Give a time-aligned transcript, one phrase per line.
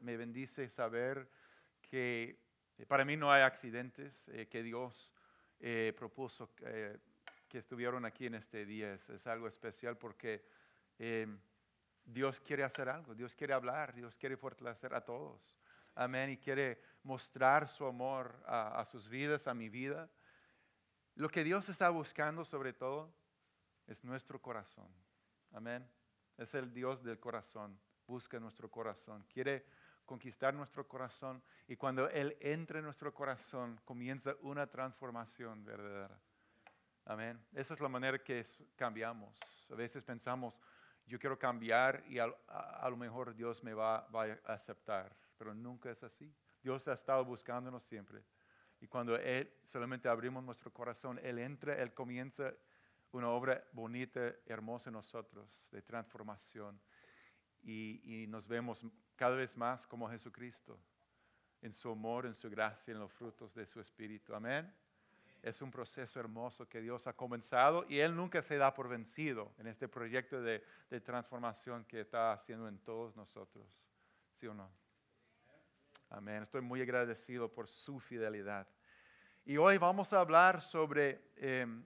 [0.00, 1.28] me bendice saber
[1.80, 2.38] que
[2.78, 5.12] eh, para mí no hay accidentes, eh, que Dios
[5.60, 8.94] eh, propuso que estuvieron aquí en este día.
[8.94, 10.44] Es, algo especial porque
[12.04, 15.60] Dios quiere hacer algo, Dios quiere hablar, Dios quiere fortalecer a todos.
[15.94, 16.30] Amén.
[16.30, 20.10] Y quiere mostrar su amor a sus vidas, a mi vida.
[21.14, 23.12] Lo que Dios está buscando sobre todo
[23.86, 24.88] es nuestro corazón.
[25.52, 25.86] Amén.
[26.38, 27.78] Es el Dios del corazón.
[28.06, 29.24] Busca nuestro corazón.
[29.32, 29.64] Quiere
[30.04, 31.42] conquistar nuestro corazón.
[31.68, 36.20] Y cuando Él entra en nuestro corazón, comienza una transformación verdadera.
[37.04, 37.40] Amén.
[37.52, 38.44] Esa es la manera que
[38.76, 39.38] cambiamos.
[39.70, 40.60] A veces pensamos,
[41.06, 45.16] yo quiero cambiar y a, lo mejor Dios me va, va, a aceptar.
[45.36, 46.32] Pero nunca es así.
[46.62, 48.22] Dios ha estado buscándonos siempre.
[48.80, 52.52] Y cuando Él solamente abrimos nuestro corazón, Él entra, Él comienza
[53.12, 56.80] una obra bonita, hermosa en nosotros, de transformación.
[57.62, 58.84] Y, nos vemos
[59.16, 60.78] cada vez más como Jesucristo,
[61.60, 64.34] en su amor, en su gracia, en los frutos de su Espíritu.
[64.34, 64.72] Amén.
[65.42, 69.52] Es un proceso hermoso que Dios ha comenzado y Él nunca se da por vencido
[69.58, 73.66] en este proyecto de, de transformación que está haciendo en todos nosotros.
[74.34, 74.70] ¿Sí o no?
[76.10, 76.42] Amén.
[76.42, 78.68] Estoy muy agradecido por su fidelidad.
[79.44, 81.84] Y hoy vamos a hablar sobre em,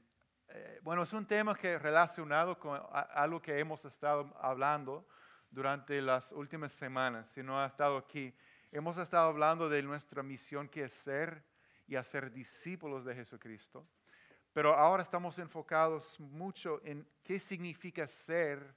[0.49, 5.09] eh, bueno, es un tema que relacionado con algo que hemos estado hablando
[5.51, 7.29] durante las últimas semanas.
[7.29, 8.35] Si no ha estado aquí,
[8.73, 11.45] hemos estado hablando de nuestra misión que es ser
[11.87, 13.87] y hacer discípulos de Jesucristo.
[14.53, 18.75] Pero ahora estamos enfocados mucho en qué significa ser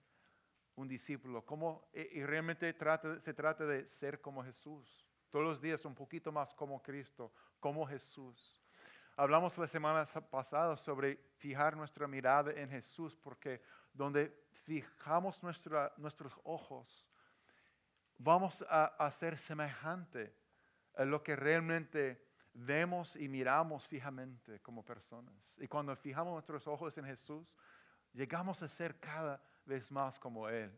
[0.76, 2.76] un discípulo, cómo, y realmente
[3.20, 5.06] se trata de ser como Jesús.
[5.30, 8.59] Todos los días un poquito más como Cristo, como Jesús.
[9.20, 13.62] Hablamos la semana pasada sobre fijar nuestra mirada en Jesús, porque
[13.92, 17.06] donde fijamos nuestros ojos,
[18.18, 20.34] vamos a, ser semejante
[20.96, 25.36] a lo que realmente vemos y miramos fijamente como personas.
[25.58, 27.54] Y cuando fijamos nuestros ojos en Jesús,
[28.14, 30.72] llegamos a ser cada vez más como Él.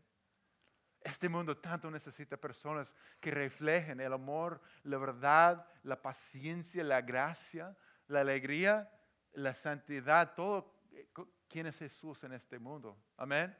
[1.00, 7.76] Este mundo tanto necesita personas que reflejen el amor, la verdad, la paciencia, la gracia,
[8.08, 8.90] la alegría,
[9.32, 10.74] la santidad, todo.
[10.92, 11.08] Eh,
[11.48, 12.96] ¿Quién es Jesús en este mundo?
[13.16, 13.56] Amén.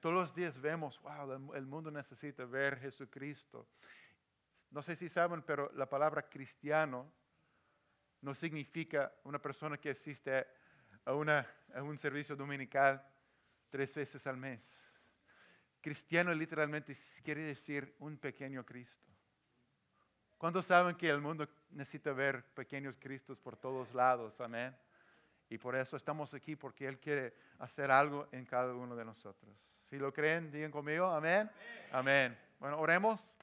[0.00, 3.68] Todos los días vemos, wow, el mundo necesita ver Jesucristo.
[4.70, 7.10] No sé si saben, pero la palabra cristiano
[8.20, 10.46] no significa una persona que asiste
[11.04, 13.06] a, una, a un servicio dominical
[13.70, 14.90] tres veces al mes.
[15.80, 19.13] Cristiano literalmente quiere decir un pequeño Cristo.
[20.38, 24.40] ¿Cuántos saben que el mundo necesita ver pequeños Cristos por todos lados?
[24.40, 24.76] Amén.
[25.48, 29.56] Y por eso estamos aquí, porque Él quiere hacer algo en cada uno de nosotros.
[29.84, 31.50] Si lo creen, digan conmigo, amén.
[31.92, 32.36] Amén.
[32.58, 33.36] Bueno, oremos.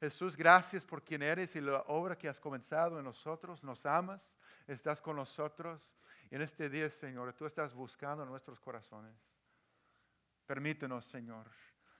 [0.00, 3.62] Jesús, gracias por quien eres y la obra que has comenzado en nosotros.
[3.64, 5.96] Nos amas, estás con nosotros.
[6.30, 9.14] Y en este día, Señor, tú estás buscando nuestros corazones.
[10.46, 11.46] Permítenos, Señor,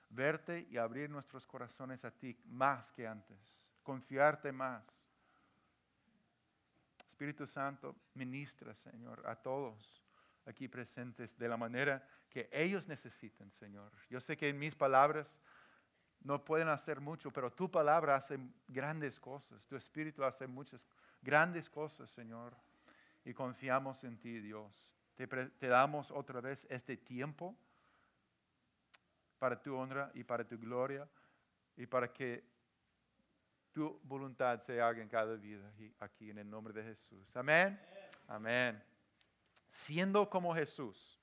[0.09, 4.85] verte y abrir nuestros corazones a ti más que antes confiarte más.
[7.07, 10.05] Espíritu Santo, ministra, Señor, a todos
[10.45, 13.91] aquí presentes de la manera que ellos necesiten, Señor.
[14.11, 15.41] Yo sé que en mis palabras
[16.21, 19.65] no pueden hacer mucho, pero tu palabra hace grandes cosas.
[19.65, 20.87] Tu Espíritu hace muchas
[21.23, 22.55] grandes cosas, Señor.
[23.25, 24.95] Y confiamos en ti, Dios.
[25.15, 27.57] Te, te damos otra vez este tiempo
[29.39, 31.09] para tu honra y para tu gloria
[31.75, 32.58] y para que
[33.79, 37.37] tu voluntad se haga en cada vida aquí en el nombre de Jesús.
[37.37, 37.81] Amén.
[38.27, 38.83] Amén.
[39.71, 41.17] Siendo como Jesús.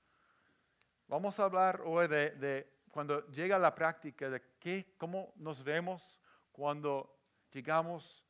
[1.06, 6.18] Vamos a hablar hoy de, cuando llega la práctica de qué, cómo nos vemos
[6.50, 7.14] cuando
[7.52, 8.24] llegamos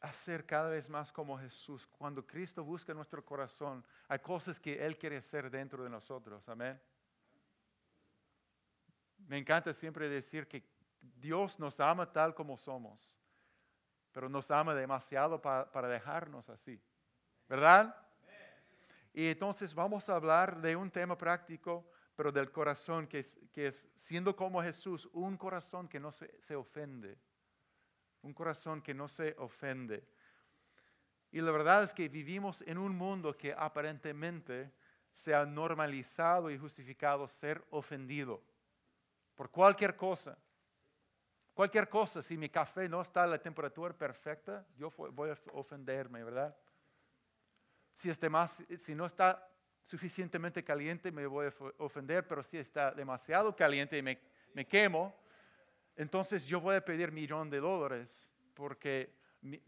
[0.00, 1.86] a ser cada vez más como Jesús.
[1.86, 6.48] Cuando Cristo busca nuestro corazón, hay cosas que Él quiere hacer dentro de nosotros.
[6.48, 6.80] Amén.
[9.18, 10.66] Me encanta siempre decir que
[11.20, 13.20] Dios nos ama tal como somos
[14.18, 16.82] pero nos ama demasiado para, dejarnos así.
[17.48, 17.94] ¿Verdad?
[19.12, 23.68] Y entonces vamos a hablar de un tema práctico, pero del corazón, que es, que
[23.68, 27.16] es siendo como Jesús, un corazón que no se, se ofende.
[28.22, 30.04] Un corazón que no se ofende.
[31.30, 34.72] Y la verdad es que vivimos en un mundo que aparentemente
[35.12, 38.42] se ha normalizado y justificado ser ofendido
[39.36, 40.36] por cualquier cosa.
[41.58, 46.22] Cualquier cosa, si mi café no está a la temperatura perfecta, yo voy a ofenderme,
[46.22, 46.56] ¿verdad?
[47.94, 49.44] Si, este más, si no está
[49.82, 54.20] suficientemente caliente, me voy a ofender, pero si está demasiado caliente y me,
[54.54, 55.12] me quemo,
[55.96, 59.60] entonces yo voy a pedir millón de dólares porque me,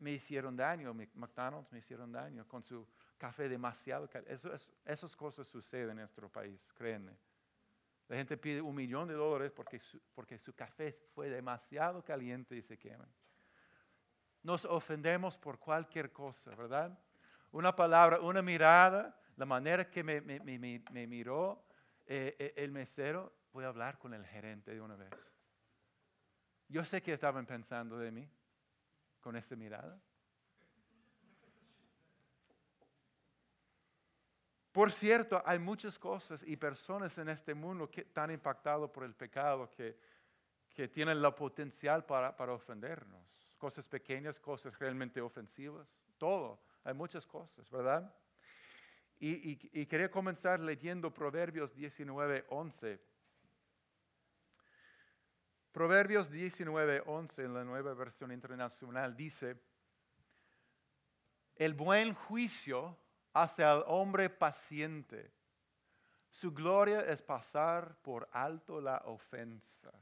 [0.00, 4.52] me hicieron daño, McDonald's me hicieron daño con su café demasiado Eso,
[4.84, 7.16] esas cosas suceden en nuestro país, créanme.
[8.08, 12.56] La gente pide un millón de dólares porque su, porque su café fue demasiado caliente
[12.56, 13.06] y se quema.
[14.42, 16.98] Nos ofendemos por cualquier cosa, ¿verdad?
[17.52, 21.66] Una palabra, una mirada, la manera que me, me, miró
[22.06, 25.12] eh, eh, el mesero, voy a hablar con el gerente de una vez.
[26.68, 28.28] Yo sé que estaban pensando de mí
[29.20, 30.00] con esa mirada.
[34.72, 39.14] Por cierto, hay muchas cosas y personas en este mundo que están impactados por el
[39.14, 39.96] pecado que,
[40.74, 43.26] que tienen la potencial para, para, ofendernos.
[43.56, 46.60] Cosas pequeñas, cosas realmente ofensivas, todo.
[46.84, 48.14] Hay muchas cosas, ¿verdad?
[49.18, 53.00] Y, y, quería comenzar leyendo Proverbios 19, 11.
[55.72, 59.60] Proverbios 19, 11 en la nueva versión internacional dice,
[61.56, 62.96] el buen juicio
[63.42, 65.32] hacia el hombre paciente.
[66.28, 69.92] Su gloria es pasar por alto la ofensa.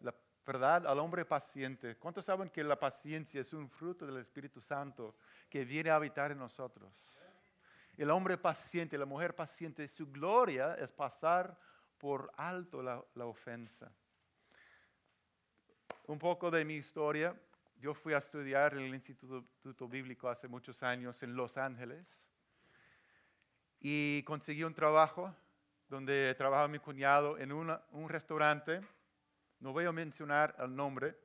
[0.00, 0.14] La
[0.44, 1.96] verdad, al hombre paciente.
[1.96, 5.16] ¿Cuántos saben que la paciencia es un fruto del Espíritu Santo
[5.48, 6.92] que viene a habitar en nosotros?
[7.96, 11.58] El hombre paciente, la mujer paciente, su gloria es pasar
[11.98, 13.90] por alto la, la ofensa.
[16.06, 17.34] Un poco de mi historia
[17.78, 22.30] yo fui a estudiar en el Instituto Bíblico hace muchos años en Los Ángeles
[23.80, 25.34] y conseguí un trabajo
[25.88, 28.80] donde trabajaba mi cuñado en un restaurante.
[29.60, 31.16] No voy a mencionar el nombre,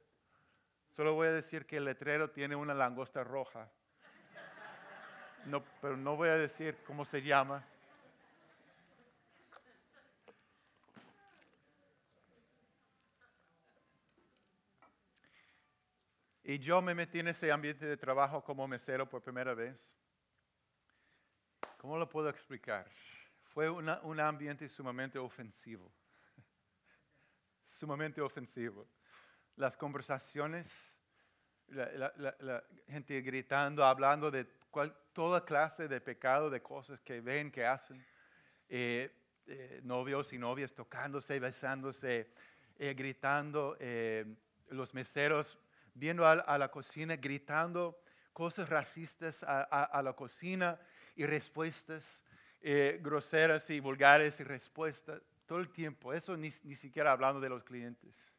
[0.92, 3.69] solo voy a decir que el letrero tiene una langosta roja.
[5.45, 7.65] No, pero no voy a decir cómo se llama.
[16.43, 19.93] Y yo me metí en ese ambiente de trabajo como mesero por primera vez.
[21.77, 22.88] ¿Cómo lo puedo explicar?
[23.43, 25.91] Fue un ambiente sumamente ofensivo.
[27.63, 28.88] sumamente ofensivo.
[29.55, 30.97] Las conversaciones,
[31.67, 34.45] la, gente gritando, hablando de
[35.13, 38.03] toda clase de pecado, de cosas que ven, que hacen.
[38.67, 39.15] Eh,
[39.45, 42.33] eh, novios y novias tocándose, besándose,
[42.79, 43.77] eh, gritando.
[44.69, 45.59] los meseros
[45.93, 48.01] viendo a, la cocina, gritando
[48.33, 50.79] cosas racistas a, la cocina
[51.15, 52.23] y respuestas
[52.61, 56.13] eh, groseras y vulgares y respuestas todo el tiempo.
[56.13, 58.31] Eso ni, siquiera hablando de los clientes.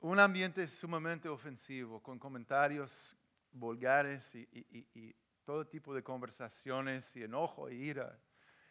[0.00, 3.16] Un ambiente sumamente ofensivo, con comentarios
[3.52, 5.14] vulgares y,
[5.44, 8.18] todo tipo de conversaciones y enojo y ira.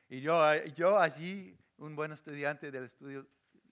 [0.10, 0.36] Y yo,
[0.76, 3.26] yo allí, un buen estudiante del estudio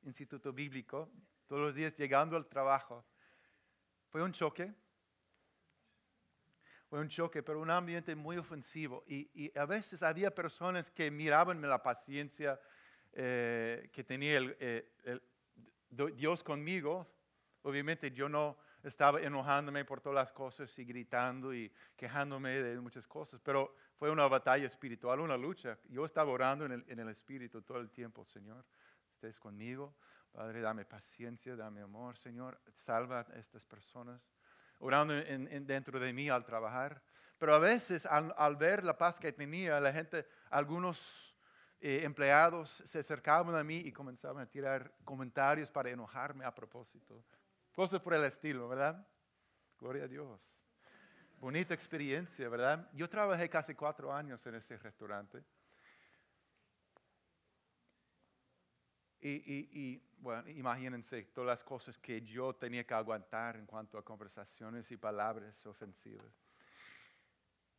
[0.04, 1.12] Instituto Bíblico,
[1.48, 3.06] todos los días llegando al trabajo,
[4.14, 4.72] fue un choque.
[6.88, 9.04] Fue un choque, pero un ambiente muy ofensivo.
[9.08, 12.62] Y, a veces había personas que miraban la paciencia
[13.12, 14.88] eh, que tenía eh,
[15.90, 17.12] Dios conmigo.
[17.64, 23.08] Obviamente yo no estaba enojándome por todas las cosas y gritando y quejándome de muchas
[23.08, 25.80] cosas, pero fue una batalla espiritual, una lucha.
[25.90, 28.64] Yo estaba orando en el, en el Espíritu todo el tiempo, Señor,
[29.10, 29.96] estés conmigo,
[30.34, 34.20] Padre, dame paciencia, dame amor, Señor, salva a estas personas.
[34.80, 37.04] Orando en, dentro de mí al trabajar.
[37.38, 41.38] Pero a veces al, ver la paz que tenía, la gente, algunos
[41.80, 47.24] eh, empleados se acercaban a mí y comenzaban a tirar comentarios para enojarme a propósito.
[47.72, 49.08] Cosas por el estilo, ¿verdad?
[49.78, 50.60] Gloria a Dios.
[51.38, 52.90] Bonita experiencia, ¿verdad?
[52.94, 55.44] Yo trabajé casi cuatro años en ese restaurante.
[59.26, 64.92] Y, bueno, imagínense todas las cosas que yo tenía que aguantar en cuanto a conversaciones
[64.92, 66.26] y palabras ofensivas.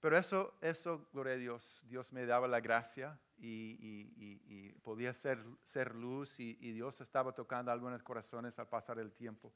[0.01, 5.95] Pero eso, eso, gloria a Dios, Dios me daba la gracia y, podía ser, ser
[5.95, 9.53] luz y, Dios estaba tocando algunos corazones al pasar el tiempo.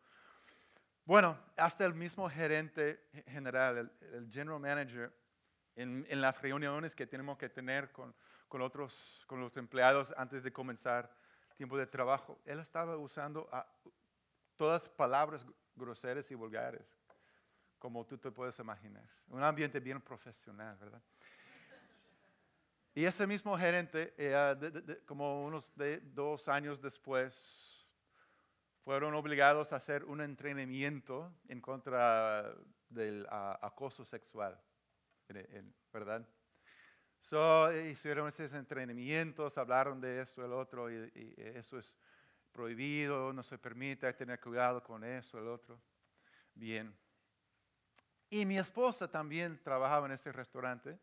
[1.04, 5.12] Bueno, hasta el mismo gerente general, el, general manager,
[5.74, 8.14] en, en, las reuniones que tenemos que tener con,
[8.46, 11.10] con, otros, con los empleados antes de comenzar,
[11.58, 13.66] tiempo de trabajo, él estaba usando ah,
[14.56, 16.86] todas palabras groseras y vulgares,
[17.80, 19.04] como tú te puedes imaginar.
[19.26, 21.02] Un ambiente bien profesional, ¿verdad?
[22.94, 25.72] Y ese mismo gerente, eh, como unos
[26.14, 27.86] dos años después,
[28.84, 32.54] fueron obligados a hacer un entrenamiento en contra
[32.88, 34.60] del acoso sexual,
[35.92, 36.24] ¿verdad?
[37.20, 41.92] So, hicieron esos entrenamientos, hablaron de esto, el otro, y, eso es,
[42.52, 45.80] prohibido, no se permite, hay que tener cuidado con eso, el otro.
[46.54, 46.92] Bien.
[48.30, 50.98] Y mi esposa también trabajaba en este restaurante.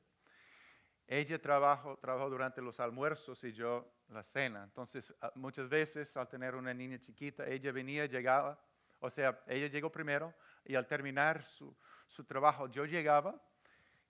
[1.07, 4.63] Ella trabajó, trabajó durante los almuerzos y yo la cena.
[4.63, 8.59] Entonces, muchas veces al tener una niña chiquita, ella venía, llegaba,
[8.99, 11.75] o sea, ella llegó primero y al terminar su,
[12.07, 13.39] su trabajo, yo llegaba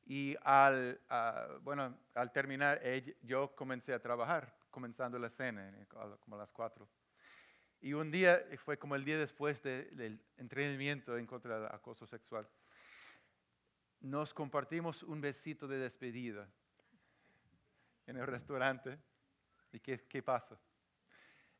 [0.05, 1.01] y al,
[1.61, 2.79] bueno, al terminar,
[3.23, 5.87] yo comencé a trabajar, comenzando la cena, eh,
[6.19, 6.87] como a las cuatro.
[7.81, 12.47] Y un día, fue como el día después del entrenamiento en contra del acoso sexual,
[13.99, 16.47] nos compartimos un besito de despedida
[18.05, 18.99] en el restaurante.
[19.71, 20.57] ¿Y qué, qué pasa?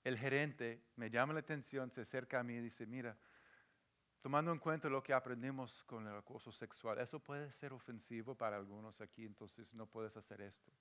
[0.04, 3.18] El gerente me llama la atención, se acerca a mí y dice, mira,
[4.26, 8.56] tomando en cuenta lo que aprendimos con el acoso sexual, eso puede ser ofensivo para
[8.56, 10.72] algunos aquí, entonces no puedes hacer esto.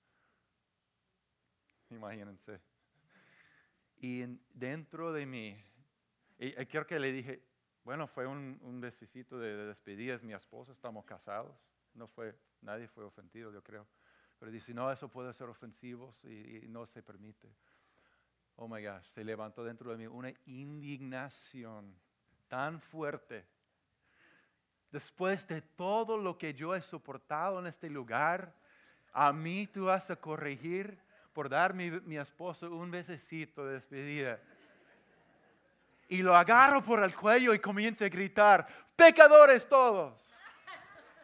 [1.90, 2.58] Imagínense.
[3.98, 5.62] Y dentro de mí,
[6.38, 7.44] y, creo que le dije,
[7.84, 11.54] bueno, fue un, un besicito de, despedida, es mi esposa, estamos casados,
[11.92, 13.86] no fue, nadie fue ofendido, yo creo.
[14.38, 17.54] Pero dice, no, eso puede ser ofensivo y, y no se permite.
[18.56, 21.94] Oh my gosh, se levantó dentro de mí una indignación
[22.54, 23.44] tan fuerte.
[24.92, 28.54] Después de todo lo que yo he soportado en este lugar,
[29.12, 30.96] a mí tú vas a corregir
[31.32, 34.38] por dar mi, esposo un besecito de despedida.
[36.08, 40.24] Y lo agarro por el cuello y comienzo a gritar, pecadores todos.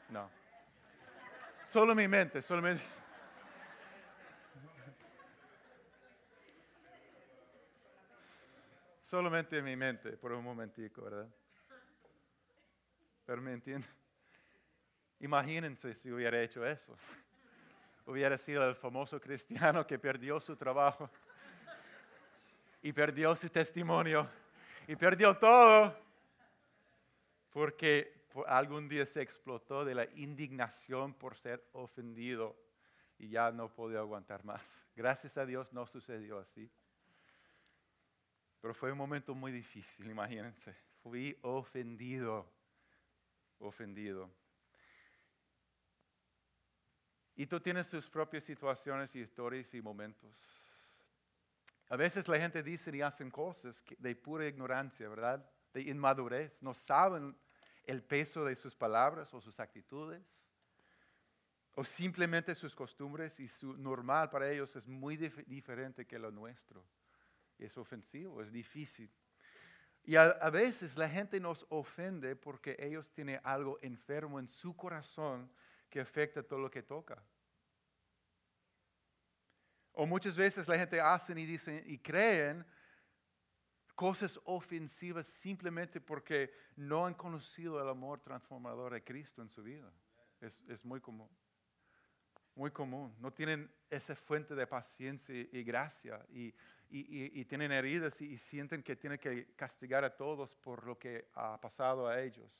[0.08, 0.28] No.
[1.64, 2.82] Solo mi mente, solamente.
[9.10, 11.28] Solamente en mi mente, por un momentico, ¿verdad?
[13.26, 13.90] Pero me entienden.
[15.18, 16.96] Imagínense si hubiera hecho eso.
[18.06, 21.10] Hubiera sido el famoso cristiano que perdió su trabajo
[22.80, 24.30] y perdió su testimonio
[24.86, 25.92] y perdió todo
[27.50, 32.56] porque algún día se explotó de la indignación por ser ofendido
[33.18, 34.86] y ya no podía aguantar más.
[34.94, 36.70] Gracias a Dios no sucedió así.
[38.60, 40.74] Pero fue un momento muy difícil, imagínense.
[41.02, 42.46] Fui ofendido,
[43.58, 44.30] ofendido.
[47.36, 50.36] Y tú tienes tus propias situaciones y historias y momentos.
[51.88, 55.50] A veces la gente dice y hacen cosas de pura ignorancia, ¿verdad?
[55.72, 56.62] De inmadurez.
[56.62, 57.34] No saben
[57.84, 60.22] el peso de sus palabras o sus actitudes.
[61.76, 66.84] O simplemente sus costumbres y su normal para ellos es muy diferente que lo nuestro
[67.64, 69.10] es ofensivo, es difícil.
[70.04, 75.50] Y a, veces la gente nos ofende porque ellos tienen algo enfermo en su corazón
[75.88, 77.22] que afecta todo lo que toca.
[79.92, 82.64] O muchas veces la gente hacen y dicen y creen
[83.94, 89.92] cosas ofensivas simplemente porque no han conocido el amor transformador de Cristo en su vida.
[90.40, 91.28] Es, es muy común.
[92.54, 93.14] Muy común.
[93.18, 96.54] No tienen esa fuente de paciencia y gracia y,
[96.92, 101.60] y, tienen heridas y, sienten que tienen que castigar a todos por lo que ha
[101.60, 102.50] pasado a ellos.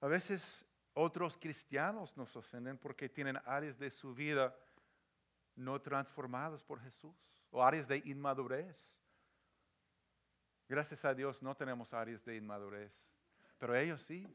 [0.00, 0.64] A veces
[0.94, 4.56] otros cristianos nos ofenden porque tienen áreas de su vida
[5.56, 7.14] no transformadas por Jesús
[7.50, 9.00] o áreas de inmadurez.
[10.68, 13.10] Gracias a Dios no tenemos áreas de inmadurez,
[13.58, 14.26] pero ellos sí.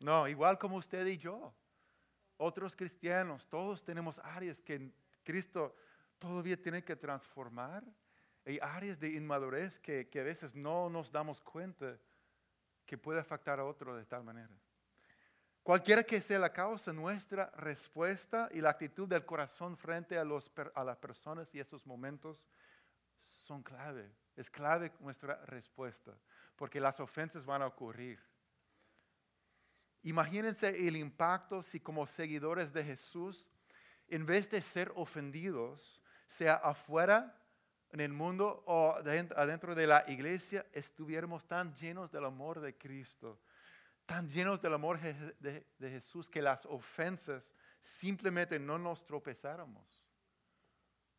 [0.00, 1.52] No, igual como usted y yo
[2.38, 4.90] otros cristianos, todos tenemos áreas que
[5.22, 5.74] Cristo
[6.18, 7.84] todavía tiene que transformar.
[8.46, 11.98] Hay áreas de inmadurez que, que a veces no nos damos cuenta
[12.86, 14.56] que puede afectar a otro de tal manera.
[15.62, 20.50] Cualquiera que sea la causa, nuestra respuesta y la actitud del corazón frente a, los,
[20.74, 22.46] a las personas y esos momentos
[23.18, 24.10] son clave.
[24.34, 26.16] Es clave nuestra respuesta,
[26.56, 28.18] porque las ofensas van a ocurrir.
[30.02, 33.48] Imagínense el impacto si como seguidores de Jesús,
[34.08, 37.34] en vez de ser ofendidos, sea afuera
[37.90, 43.40] en el mundo o adentro de la iglesia, estuviéramos tan llenos del amor de Cristo,
[44.06, 50.02] tan llenos del amor de, Jesús que las ofensas simplemente no nos tropezáramos.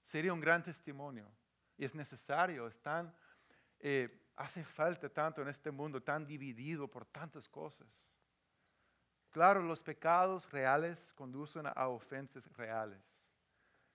[0.03, 1.31] Sería un gran testimonio
[1.77, 2.79] y es necesario, es
[3.79, 7.87] eh, hace falta tanto en este mundo tan dividido por tantas cosas.
[9.31, 13.23] Claro, los pecados reales conducen a ofensas reales.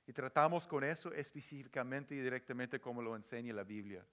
[0.06, 4.06] Y tratamos con eso específicamente y directamente como lo enseña la Biblia.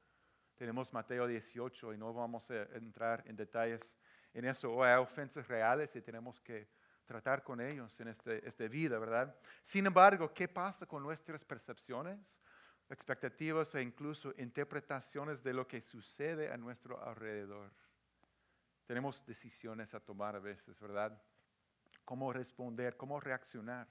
[0.56, 3.96] Tenemos Mateo 18 y no vamos a entrar en detalles
[4.34, 4.72] en eso.
[4.72, 6.70] O hay ofensas reales y tenemos que
[7.06, 9.36] tratar con ellos en este, esta vida, ¿verdad?
[9.62, 12.40] Sin embargo, ¿qué pasa con nuestras percepciones,
[12.90, 17.72] expectativas e incluso interpretaciones de lo que sucede a nuestro alrededor?
[18.86, 21.22] Tenemos decisiones a tomar a veces, ¿verdad?
[22.06, 22.98] ¿Cómo responder?
[22.98, 23.88] ¿Cómo reaccionar?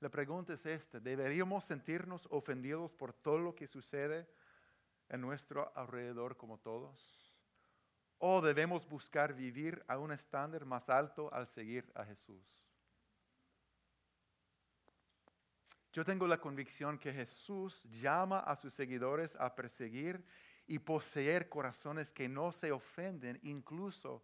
[0.00, 4.28] La pregunta es esta, ¿deberíamos sentirnos ofendidos por todo lo que sucede
[5.08, 7.34] en nuestro alrededor como todos?
[8.18, 12.68] ¿O debemos buscar vivir a un estándar más alto al seguir a Jesús?
[15.92, 20.24] Yo tengo la convicción que Jesús llama a sus seguidores a perseguir
[20.68, 24.22] y poseer corazones que no se ofenden incluso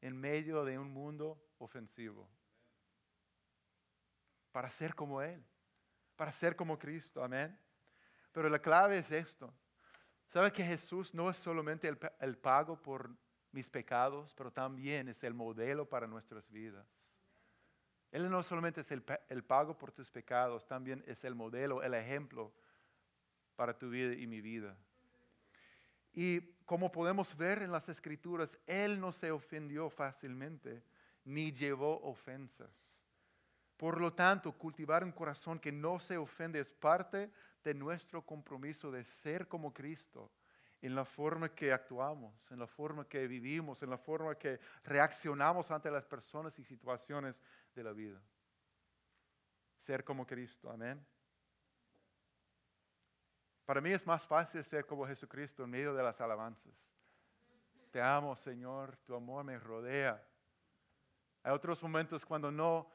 [0.00, 2.28] en medio de un mundo ofensivo.
[4.52, 5.44] Para ser como Él,
[6.14, 7.58] para ser como Cristo, amén.
[8.30, 9.52] Pero la clave es esto.
[10.28, 13.10] ¿Sabe que Jesús no es solamente el, el pago por
[13.56, 16.86] mis pecados, pero también es el modelo para nuestras vidas.
[18.12, 19.02] Él no solamente es el,
[19.44, 22.52] pago por tus pecados, también es el modelo, el ejemplo
[23.56, 24.76] para tu vida y mi vida.
[26.16, 30.82] Y como podemos ver en las escrituras, Él no se ofendió fácilmente,
[31.24, 32.96] ni llevó ofensas.
[33.76, 37.30] Por lo tanto, cultivar un corazón que no se ofende es parte
[37.62, 40.32] de nuestro compromiso de ser como Cristo
[40.80, 45.70] en la forma que actuamos, en la forma que vivimos, en la forma que reaccionamos
[45.70, 47.42] ante las personas y situaciones
[47.74, 48.22] de la vida.
[49.76, 51.04] Ser como Cristo, amén.
[53.66, 56.92] Para mí es más fácil ser como Jesucristo en medio de las alabanzas.
[57.90, 60.22] Te amo, Señor, tu amor me rodea.
[61.42, 62.88] Hay otros momentos cuando no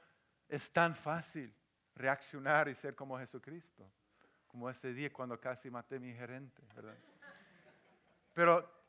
[0.48, 1.54] es tan fácil
[1.96, 3.92] reaccionar y ser como Jesucristo,
[4.48, 6.98] como ese día cuando casi maté a mi gerente, ¿verdad?
[8.34, 8.82] Pero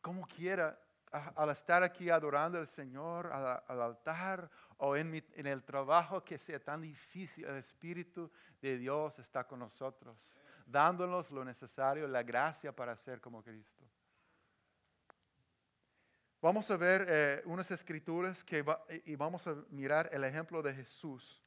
[0.00, 0.78] como quiera,
[1.10, 6.58] al estar aquí adorando al Señor, al, altar o en, en, el trabajo que sea
[6.58, 8.30] tan difícil, el Espíritu
[8.60, 10.16] de Dios está con nosotros,
[10.66, 13.84] dándonos lo necesario, la gracia para ser como Cristo.
[16.40, 18.64] Vamos a ver eh, unas escrituras que
[19.06, 21.42] y vamos a mirar el ejemplo de Jesús.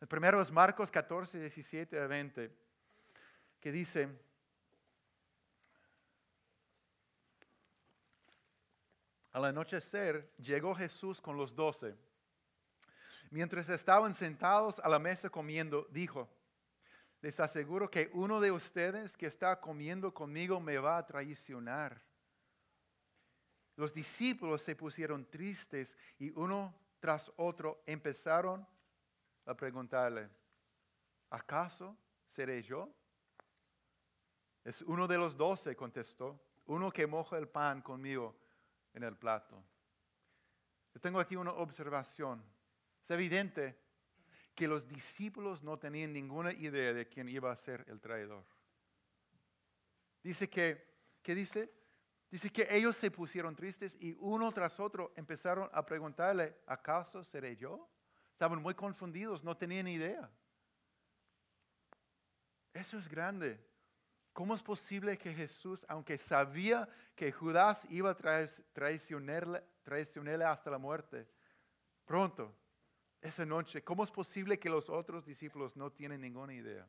[0.00, 2.50] El primero es Marcos 14, 17 a 20,
[3.58, 4.08] que dice,
[9.32, 11.94] Al anochecer llegó Jesús con los doce.
[13.30, 16.28] Mientras estaban sentados a la mesa comiendo, dijo,
[17.22, 22.02] les aseguro que uno de ustedes que está comiendo conmigo me va a traicionar.
[23.76, 28.66] Los discípulos se pusieron tristes y uno tras otro empezaron
[29.46, 30.28] a preguntarle,
[31.30, 32.88] ¿acaso seré yo?
[34.64, 38.36] Es uno de los doce, contestó, uno que moja el pan conmigo
[38.92, 39.62] en el plato.
[40.94, 42.42] Yo tengo aquí una observación.
[43.02, 43.78] Es evidente
[44.60, 48.44] que los discípulos no tenían ninguna idea de quién iba a ser el traidor.
[50.22, 51.72] Dice que, ¿qué dice?
[52.30, 57.56] Dice que ellos se pusieron tristes y uno tras otro empezaron a preguntarle, ¿acaso seré
[57.56, 57.88] yo?
[58.32, 60.30] Estaban muy confundidos, no tenían idea.
[62.74, 63.66] Eso es grande.
[64.34, 70.76] ¿Cómo es posible que Jesús, aunque sabía que Judas iba a traicionarle, traicionarle hasta la
[70.76, 71.26] muerte,
[72.04, 72.59] pronto,
[73.20, 76.88] esa noche, ¿cómo es posible que los otros discípulos no tienen ninguna idea?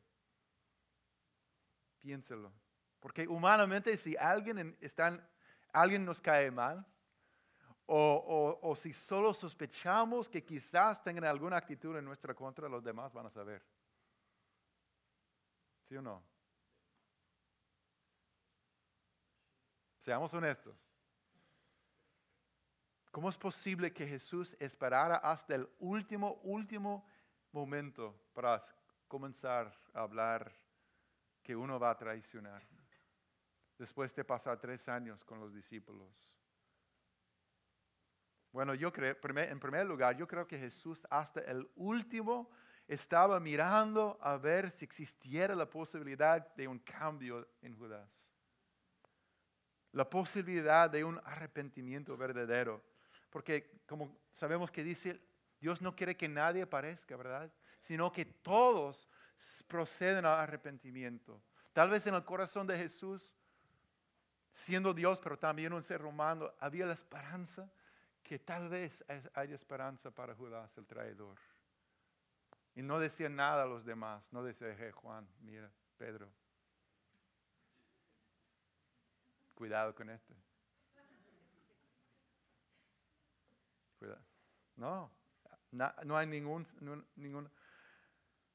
[2.00, 2.52] Piénselo.
[3.00, 4.76] Porque humanamente si alguien,
[5.72, 6.86] alguien nos cae mal,
[7.86, 13.12] o, o, si solo sospechamos que quizás tengan alguna actitud en nuestra contra, los demás
[13.12, 13.62] van a saber.
[15.88, 16.22] ¿Sí o no?
[20.00, 20.91] Seamos honestos.
[23.12, 27.06] ¿Cómo es posible que Jesús esperara hasta el último, último
[27.52, 28.58] momento para
[29.06, 30.50] comenzar a hablar
[31.42, 32.66] que uno va a traicionar?
[33.76, 36.40] Después de pasar tres años con los discípulos.
[38.50, 42.50] Bueno, yo creo, en primer lugar, yo creo que Jesús hasta el último
[42.88, 48.08] estaba mirando a ver si existiera la posibilidad de un cambio en Judas
[49.92, 52.82] la posibilidad de un arrepentimiento verdadero.
[53.32, 55.20] Porque como sabemos que dice,
[55.58, 57.50] Dios no quiere que nadie aparezca, ¿verdad?
[57.80, 59.08] Sino que todos
[59.66, 61.42] proceden al arrepentimiento.
[61.72, 63.34] Tal vez en el corazón de Jesús,
[64.52, 67.72] siendo Dios, pero también un ser humano, había la esperanza
[68.22, 69.02] que tal vez
[69.34, 71.38] haya esperanza para Judas, el traidor.
[72.74, 76.30] Y no decía nada a los demás, no decía, hey, Juan, mira, Pedro,
[79.54, 80.34] Cuidado con esto.
[84.76, 85.10] No,
[86.04, 86.66] no hay ningún,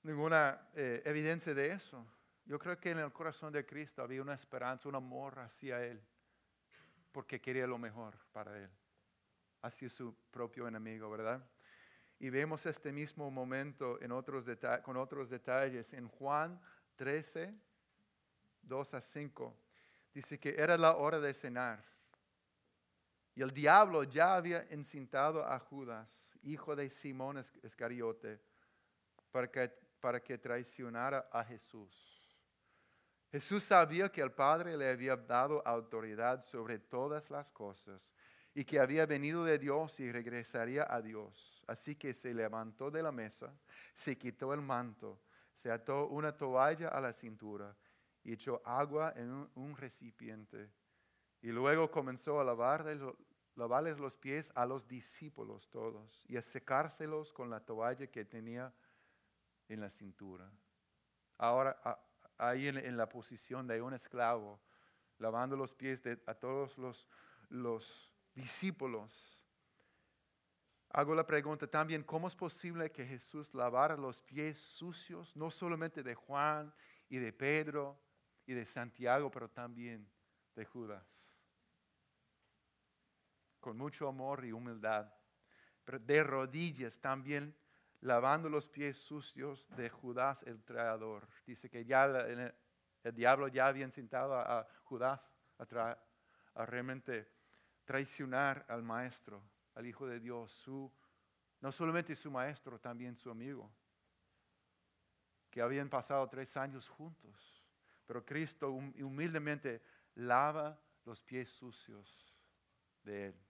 [0.01, 2.05] ninguna eh, evidencia de eso.
[2.45, 6.01] Yo creo que en el corazón de Cristo había una esperanza, un amor hacia Él,
[7.11, 8.69] porque quería lo mejor para Él,
[9.61, 11.45] hacia su propio enemigo, ¿verdad?
[12.19, 14.45] Y vemos este mismo momento en otros
[14.83, 15.93] con otros detalles.
[15.93, 16.59] En Juan
[16.95, 17.53] 13,
[18.61, 19.57] 2 a 5,
[20.13, 21.83] dice que era la hora de cenar.
[23.37, 28.41] Y el diablo ya había encintado a Judas, hijo de Simón Iscariote,
[29.31, 32.35] para que, para que traicionara a Jesús.
[33.31, 38.09] Jesús sabía que el Padre le había dado autoridad sobre todas las cosas
[38.55, 41.63] y que había venido de Dios y regresaría a Dios.
[41.67, 43.53] Así que se levantó de la mesa,
[43.93, 45.21] se quitó el manto,
[45.53, 47.77] se ató una toalla a la cintura
[48.23, 50.71] y echó agua en un, recipiente.
[51.39, 52.43] Y luego comenzó a
[53.57, 58.71] lavarles los pies a los discípulos todos y a secárselos con la toalla que tenía
[59.67, 60.49] en la cintura.
[61.37, 61.79] Ahora,
[62.37, 64.59] ahí en, la posición de un esclavo,
[65.17, 67.09] lavando los pies de, a todos los,
[67.49, 69.43] los discípulos.
[70.89, 76.03] Hago la pregunta también, ¿cómo es posible que Jesús lavara los pies sucios, no solamente
[76.03, 76.73] de Juan
[77.09, 77.99] y de Pedro
[78.45, 80.07] y de Santiago, pero también
[80.55, 81.26] de Judas?
[83.67, 85.13] Con mucho amor y humildad,
[85.83, 87.53] pero de rodillas también
[87.99, 91.27] lavando los pies sucios de Judas el traidor.
[91.45, 92.55] Dice que ya el,
[93.13, 95.97] diablo ya había sentado a, Judas a,
[96.53, 97.29] a realmente
[97.83, 99.43] traicionar al maestro,
[99.75, 100.89] al Hijo de Dios, su,
[101.59, 103.69] no solamente su maestro, también su amigo,
[105.49, 107.65] que habían pasado tres años juntos.
[108.05, 109.81] Pero Cristo humildemente
[110.15, 112.33] lava los pies sucios
[113.03, 113.46] de él,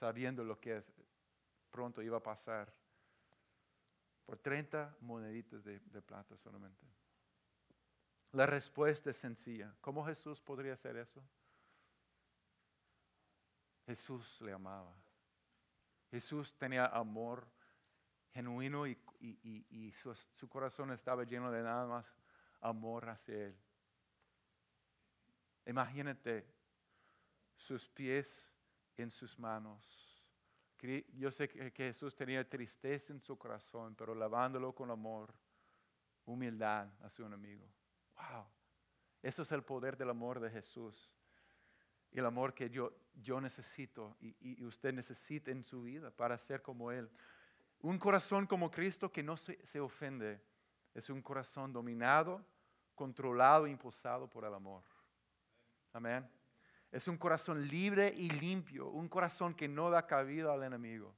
[0.00, 0.82] sabiendo lo que
[1.70, 2.72] pronto iba a pasar,
[4.24, 6.86] por 30 moneditas de, plata solamente.
[8.32, 9.74] La respuesta es sencilla.
[9.82, 11.22] ¿Cómo Jesús podría hacer eso?
[13.84, 14.94] Jesús le amaba.
[16.10, 17.46] Jesús tenía amor
[18.32, 22.10] genuino y, su, corazón estaba lleno de nada más
[22.62, 23.58] amor hacia Él.
[25.66, 26.46] Imagínate
[27.56, 28.49] sus pies
[28.96, 30.10] en sus manos.
[31.14, 35.32] Yo sé que, Jesús tenía tristeza en su corazón, pero lavándolo con amor,
[36.24, 37.66] humildad a su enemigo.
[38.16, 38.46] Wow.
[39.22, 41.12] Eso es el poder del amor de Jesús
[42.10, 46.62] y el amor que yo, yo necesito y, usted necesita en su vida para ser
[46.62, 47.10] como Él.
[47.80, 50.40] Un corazón como Cristo que no se, se ofende
[50.94, 52.44] es un corazón dominado,
[52.94, 54.82] controlado impulsado por el amor.
[55.92, 56.39] Amén.
[56.90, 61.14] Es un corazón libre y limpio, un corazón que no da cabida al enemigo.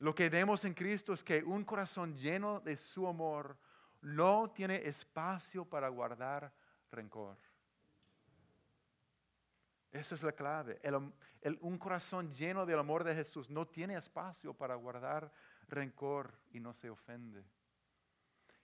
[0.00, 3.56] Lo que vemos en Cristo es que un corazón lleno de su amor
[4.02, 6.52] no tiene espacio para guardar
[6.90, 7.38] rencor.
[9.92, 10.80] Esa es la clave.
[11.60, 15.32] un corazón lleno del amor de Jesús no tiene espacio para guardar
[15.68, 17.44] rencor y no se ofende.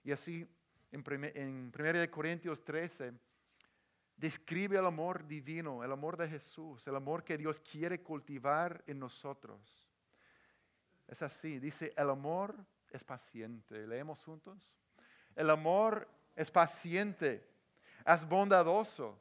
[0.03, 0.45] Y así,
[0.91, 1.03] en,
[1.35, 3.13] en 1 Corintios 13,
[4.21, 8.99] describe el amor divino, el amor de Jesús, el amor que Dios quiere cultivar en
[8.99, 9.91] nosotros.
[11.07, 12.55] Es así, dice, el amor
[12.89, 13.85] es paciente.
[13.85, 14.77] ¿Leemos juntos?
[15.35, 17.45] El amor es paciente,
[18.05, 19.19] es bondadoso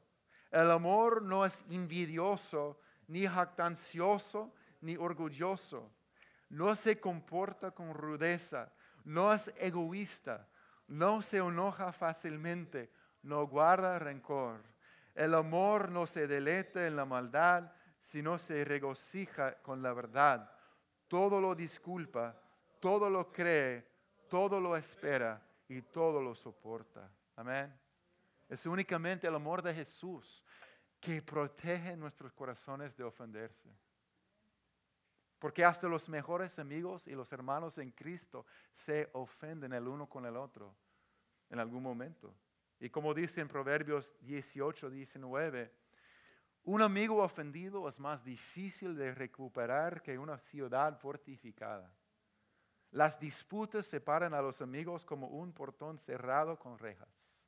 [0.50, 5.92] el amor no es envidioso, ni jactancioso, ni orgulloso.
[6.48, 8.72] No se comporta con rudeza,
[9.04, 10.48] no es egoísta,
[10.88, 12.90] no se enoja fácilmente,
[13.22, 14.60] no guarda rencor.
[15.20, 20.50] El amor no se deleita en la maldad, sino se regocija con la verdad.
[21.08, 22.40] Todo lo disculpa,
[22.80, 23.86] todo lo cree,
[24.30, 27.12] todo lo espera y todo lo soporta.
[27.36, 27.78] Amén.
[28.48, 30.42] Es únicamente el amor de Jesús
[30.98, 33.68] que protege nuestros corazones de ofenderse.
[35.38, 40.24] Porque hasta los mejores amigos y los hermanos en Cristo se ofenden el uno con
[40.24, 40.74] el otro
[41.50, 42.34] en algún momento.
[42.80, 45.70] Y como dice en Proverbios 18, 19,
[46.64, 51.94] un amigo ofendido es más difícil de recuperar que una ciudad fortificada.
[52.90, 57.44] Las disputas separan a los amigos como un portón cerrado con rejas.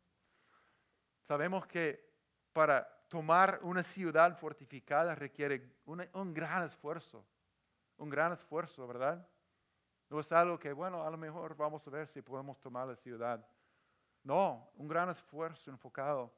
[1.22, 2.12] Sabemos que
[2.52, 7.24] para tomar una ciudad fortificada requiere un gran esfuerzo,
[7.96, 9.26] un gran esfuerzo, ¿verdad?
[10.10, 12.96] No es algo que, bueno, a lo mejor vamos a ver si podemos tomar la
[12.96, 13.46] ciudad.
[14.24, 16.32] No, un gran esfuerzo enfocado.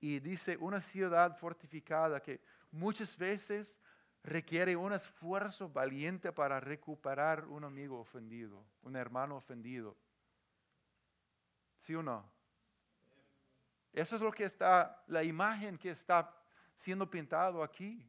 [0.00, 3.80] Y dice una ciudad fortificada que muchas veces
[4.22, 9.96] requiere un esfuerzo valiente para recuperar un amigo ofendido, un hermano ofendido.
[11.78, 12.30] ¿Sí o no?
[13.92, 16.32] Eso es lo que está, la imagen que está
[16.76, 18.04] siendo pintado aquí.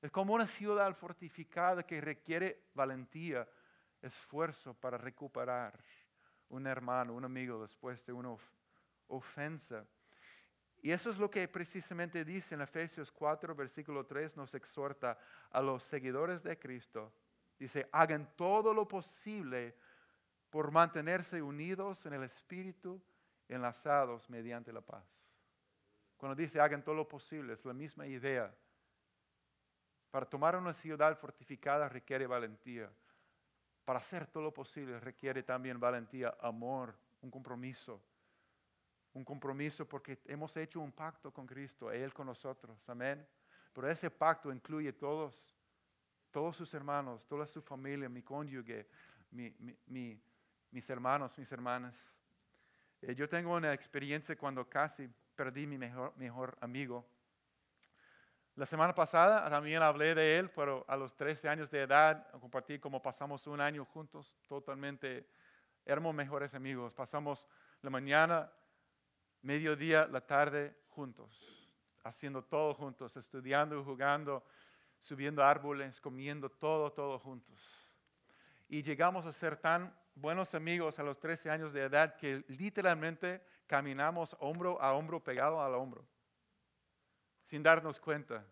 [0.00, 3.48] Es como una ciudad fortificada que requiere valentía,
[4.00, 5.78] esfuerzo para recuperar
[6.50, 8.36] un hermano, un amigo después de una
[9.08, 9.86] ofensa.
[10.80, 15.18] Y eso es lo que precisamente dice en Efesios 4, versículo 3, nos exhorta
[15.50, 17.12] a los seguidores de Cristo.
[17.58, 19.74] Dice, hagan todo lo posible
[20.50, 23.02] por mantenerse unidos en el Espíritu,
[23.48, 25.04] enlazados mediante la paz.
[26.16, 28.54] Cuando dice hagan todo lo posible, es la misma idea.
[30.10, 32.90] Para tomar una ciudad fortificada requiere valentía.
[33.88, 38.02] Para hacer todo lo posible requiere también valentía, amor, un compromiso
[39.14, 43.26] un compromiso porque hemos hecho un pacto con Cristo, Él con nosotros, amén.
[43.72, 45.56] Pero ese pacto incluye todos,
[46.30, 48.86] todos sus hermanos, toda su familia, mi cónyuge,
[49.30, 52.14] mis hermanos, mis hermanas.
[53.00, 57.08] Eh, yo tengo una experiencia cuando casi perdí mi mejor amigo.
[58.58, 62.80] La semana pasada también hablé de él, pero a los 13 años de edad compartí
[62.80, 65.28] cómo pasamos un año juntos, totalmente,
[65.86, 66.92] éramos mejores amigos.
[66.92, 67.46] Pasamos
[67.82, 68.50] la mañana
[69.42, 71.40] mediodía, la tarde, juntos,
[72.02, 74.44] haciendo todo juntos, estudiando, jugando,
[74.98, 77.60] subiendo árboles, comiendo todo, todo juntos.
[78.68, 83.40] Y llegamos a ser tan buenos amigos a los 13 años de edad que literalmente
[83.68, 86.04] caminamos hombro a hombro, pegado al hombro,
[87.48, 88.44] sin darnos cuenta.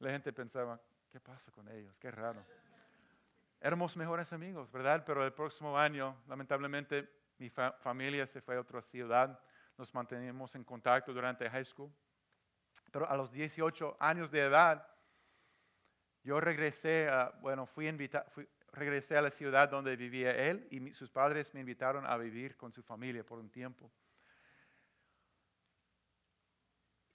[0.00, 1.96] La gente pensaba, ¿qué pasa con ellos?
[1.98, 2.44] Qué raro.
[3.60, 5.04] Éramos mejores amigos, ¿verdad?
[5.06, 9.40] Pero el próximo año, lamentablemente, mi familia se fue a otra ciudad
[9.76, 11.92] nos mantenemos en contacto durante high school.
[12.90, 14.84] Pero a los 18 años de edad,
[16.24, 18.26] yo regresé, a, bueno, fui, invita,
[18.72, 22.72] regresé a la ciudad donde vivía él y sus padres me invitaron a vivir con
[22.72, 23.88] su familia por un tiempo.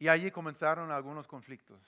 [0.03, 1.79] Y allí comenzaron algunos conflictos.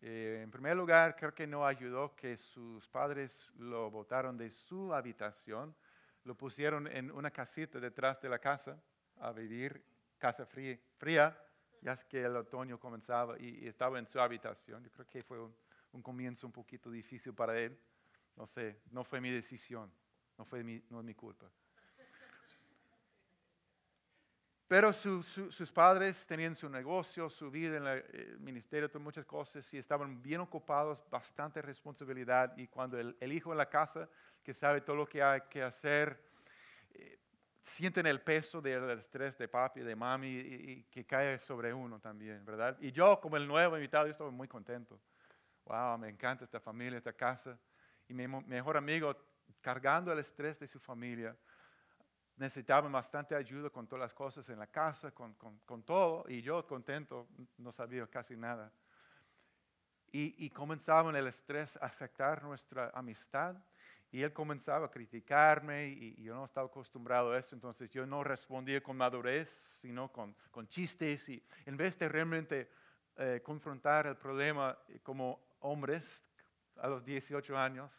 [0.00, 4.92] Eh, en primer lugar, creo que no ayudó que sus padres lo botaron de su
[4.92, 5.72] habitación,
[6.24, 8.82] lo pusieron en una casita detrás de la casa
[9.20, 9.80] a vivir
[10.18, 11.38] casa fría,
[11.80, 14.82] ya que el otoño comenzaba y, estaba en su habitación.
[14.82, 17.78] Yo creo que fue un, comienzo un poquito difícil para él.
[18.34, 19.88] No sé, no fue mi decisión,
[20.36, 21.48] no fue mi culpa.
[24.72, 29.76] Pero sus padres tenían su negocio, su vida en el eh, ministerio, muchas cosas y
[29.76, 32.56] estaban bien ocupados, bastante responsabilidad.
[32.56, 34.08] Y cuando el, el hijo en la casa,
[34.42, 36.18] que sabe todo lo que hay que hacer,
[37.60, 42.42] sienten el peso del estrés de papi, de mami, y, que cae sobre uno también,
[42.42, 42.78] ¿verdad?
[42.80, 44.98] Y yo, como el nuevo invitado, yo estaba muy contento.
[45.66, 47.58] Wow, me encanta esta familia, esta casa.
[48.08, 49.14] Y mi mejor amigo,
[49.60, 51.36] cargando el estrés de su familia,
[52.42, 56.42] necesitaba bastante ayuda con todas las cosas en la casa, con, con, con todo, y
[56.42, 57.28] yo contento,
[57.58, 58.72] no sabía casi nada.
[60.10, 63.56] Y, y comenzaba el estrés a afectar nuestra amistad
[64.10, 68.24] y él comenzaba a criticarme y, yo no estaba acostumbrado a eso, entonces yo no
[68.24, 69.48] respondía con madurez,
[69.80, 71.28] sino con, con chistes.
[71.28, 72.70] Y en vez de realmente
[73.16, 76.22] eh, confrontar el problema como hombres
[76.76, 77.90] a los 18 años,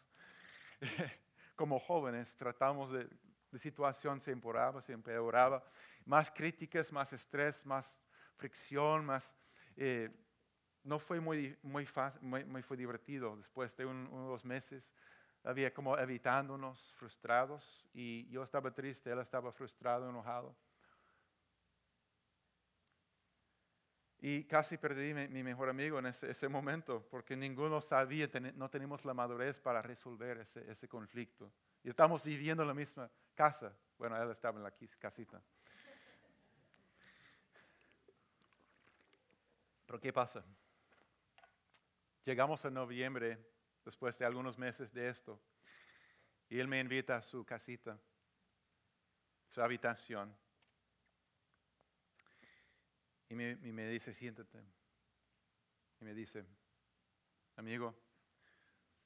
[1.56, 3.08] como jóvenes, tratamos de,
[3.54, 5.64] la situación se empeoraba, se empeoraba.
[6.06, 8.00] Más críticas, más estrés, más
[8.36, 9.34] fricción, más...
[9.76, 10.10] Eh,
[10.82, 14.92] no fue muy, muy, fácil, muy, fue divertido después de unos meses
[15.44, 20.56] había como evitándonos, frustrados, y yo estaba triste, él estaba frustrado, enojado.
[24.18, 29.12] Y casi perdí mi, mejor amigo en ese, momento, porque ninguno sabía, no teníamos la
[29.12, 31.52] madurez para resolver ese, ese conflicto.
[31.82, 33.76] Y estamos viviendo en la misma casa.
[33.98, 35.42] Bueno, él estaba en la casita.
[39.86, 40.44] Pero ¿qué pasa?
[42.24, 43.38] Llegamos a noviembre
[43.84, 45.40] después de algunos meses de esto.
[46.48, 47.98] Y él me invita a su casita,
[49.50, 50.36] su habitación.
[53.28, 54.62] Y me, me dice, siéntate.
[56.00, 56.46] Y me dice,
[57.56, 57.94] amigo,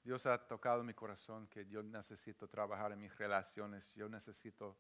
[0.09, 4.79] Dios ha tocado mi corazón que yo necesito trabajar en mis relaciones, yo necesito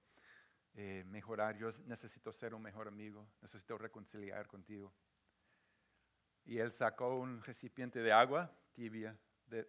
[0.73, 4.91] eh, mejorar, yo necesito ser un mejor amigo, necesito reconciliar contigo.
[6.47, 9.19] Y él sacó un recipiente de agua tibia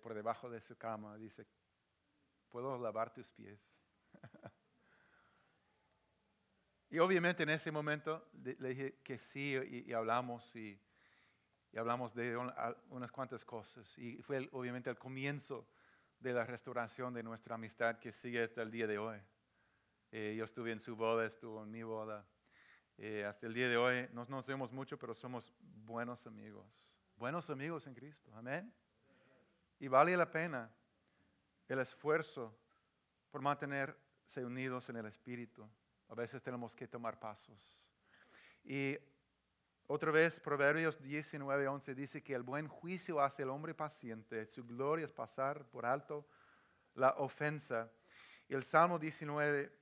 [0.01, 1.45] por debajo de su cama, dice,
[2.47, 3.59] ¿puedo lavar tus pies?
[6.89, 10.79] y obviamente en ese momento le dije que sí y, hablamos y,
[11.71, 12.35] y hablamos de
[12.89, 13.97] unas cuantas cosas.
[13.97, 15.67] Y fue obviamente el comienzo
[16.19, 19.19] de la restauración de nuestra amistad que sigue hasta el día de hoy.
[20.11, 22.25] Eh, yo estuve en su boda, estuvo en mi boda.
[22.97, 26.85] Eh, hasta el día de hoy no nos vemos mucho, pero somos buenos amigos.
[27.15, 28.31] Buenos amigos en Cristo.
[28.35, 28.73] Amén.
[29.79, 30.69] Y vale la pena
[31.67, 32.57] el esfuerzo
[33.29, 35.69] por mantenerse unidos en el Espíritu.
[36.09, 37.79] A veces tenemos que tomar pasos.
[38.63, 38.97] Y
[39.91, 44.63] otra vez, Proverbios 19, 11 dice que el buen juicio hace el hombre paciente, su
[44.63, 46.27] gloria es pasar por alto
[46.93, 47.91] la ofensa.
[48.47, 49.75] El Salmo 19,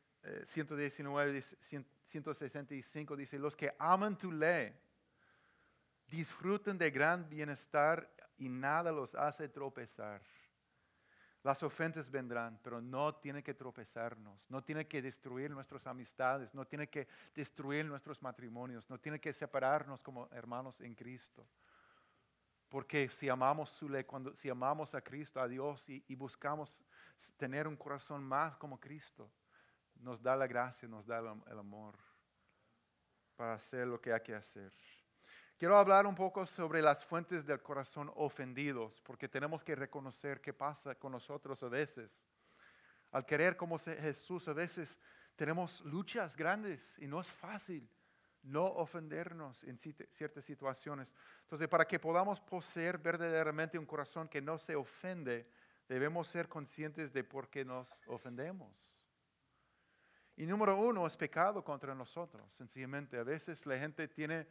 [0.46, 1.42] 119,
[2.04, 4.74] 165 dice, los que aman tu ley
[6.08, 10.22] disfrutan de gran bienestar y nada los hace tropezar.
[11.44, 16.66] Las ofensas vendrán, pero no tiene que tropezarnos, no tiene que destruir nuestras amistades, no
[16.66, 21.48] tiene que destruir nuestros matrimonios, no tiene que separarnos como hermanos en Cristo.
[22.70, 26.84] Porque si amamos cuando, amamos a Cristo, a Dios y buscamos
[27.38, 29.32] tener un corazón más como Cristo,
[30.02, 31.96] nos da la gracia, nos da el amor
[33.36, 34.74] para hacer lo que hay que hacer.
[35.58, 40.54] Quiero hablar un poco sobre las fuentes del corazón ofendidos, porque tenemos que reconocer qué
[40.54, 42.12] pasa con nosotros a veces.
[43.12, 45.00] Al querer como Jesús, a veces
[45.36, 47.90] tenemos luchas grandes y no es fácil
[48.44, 51.12] no ofendernos en ciertas situaciones.
[51.42, 55.50] Entonces, para que podamos poseer verdaderamente un corazón que no se ofende,
[55.90, 59.04] debemos ser conscientes de por qué nos ofendemos.
[60.36, 62.54] Y número uno es pecado contra nosotros.
[62.54, 64.48] Sencillamente, a veces la gente tiene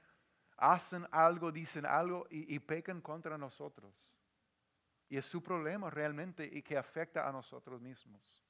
[0.57, 3.93] hacen algo, dicen algo y, pecan contra nosotros.
[5.09, 8.43] Y es su problema realmente y que afecta a nosotros mismos.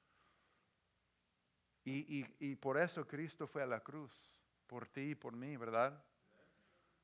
[1.83, 4.11] Y, y, por eso Cristo fue a la cruz,
[4.67, 6.03] por ti y por mí, ¿verdad?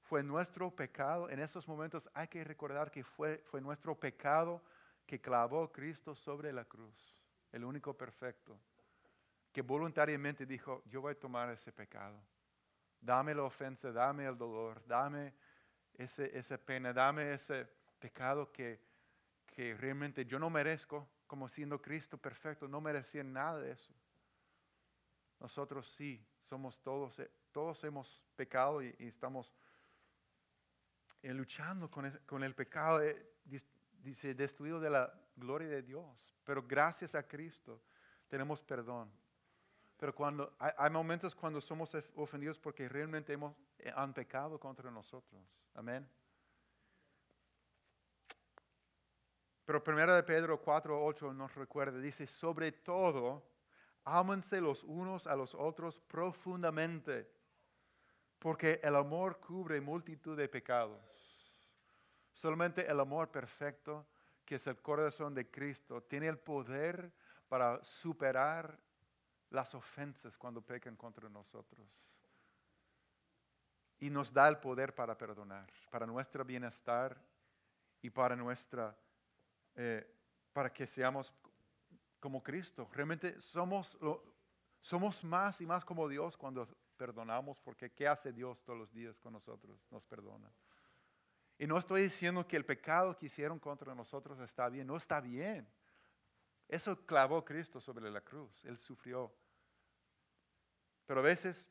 [0.01, 1.29] Fue nuestro pecado.
[1.29, 4.61] En esos momentos hay que recordar que fue, fue nuestro pecado
[5.05, 7.15] que clavó Cristo sobre la cruz,
[7.51, 8.59] el único perfecto,
[9.53, 12.19] que voluntariamente dijo, yo voy a tomar ese pecado.
[13.03, 15.33] Dame la ofensa, dame el dolor, dame
[15.93, 17.67] ese, esa pena, dame ese
[17.99, 18.79] pecado que,
[19.45, 23.93] que realmente yo no merezco, como siendo Cristo perfecto, no merecía nada de eso.
[25.39, 29.53] Nosotros sí, somos todos, eh, todos hemos pecado y, estamos
[31.21, 33.33] eh, luchando con, con, el pecado, eh,
[34.01, 36.33] dice, destruido de la gloria de Dios.
[36.45, 37.81] Pero gracias a Cristo
[38.29, 39.11] tenemos perdón.
[40.03, 45.65] Pero cuando hay, momentos cuando somos ofendidos porque realmente hemos, eh, han pecado contra nosotros.
[45.75, 46.05] Amén.
[49.63, 53.49] Pero primero de Pedro 4, 8 nos recuerda, dice, sobre todo,
[54.03, 57.31] ámense los unos a los otros profundamente,
[58.39, 61.49] porque el amor cubre multitud de pecados.
[62.33, 64.05] Solamente el amor perfecto,
[64.43, 67.09] que es el corazón de Cristo, tiene el poder
[67.47, 68.82] para superar
[69.53, 71.87] las ofensas cuando pecan contra nosotros.
[73.99, 77.15] Y nos da el poder para perdonar, para nuestro bienestar
[78.01, 78.97] y para nuestra,
[79.75, 80.11] eh,
[80.51, 81.33] para que seamos
[82.19, 82.89] como Cristo.
[82.91, 83.97] Realmente somos,
[84.81, 89.19] somos más y más como Dios cuando perdonamos, porque ¿qué hace Dios todos los días
[89.19, 89.79] con nosotros?
[89.91, 90.51] Nos perdona.
[91.59, 95.21] Y no estoy diciendo que el pecado que hicieron contra nosotros está bien, no está
[95.21, 95.67] bien.
[96.67, 99.31] Eso clavó Cristo sobre la cruz, Él sufrió.
[101.05, 101.67] Pero a veces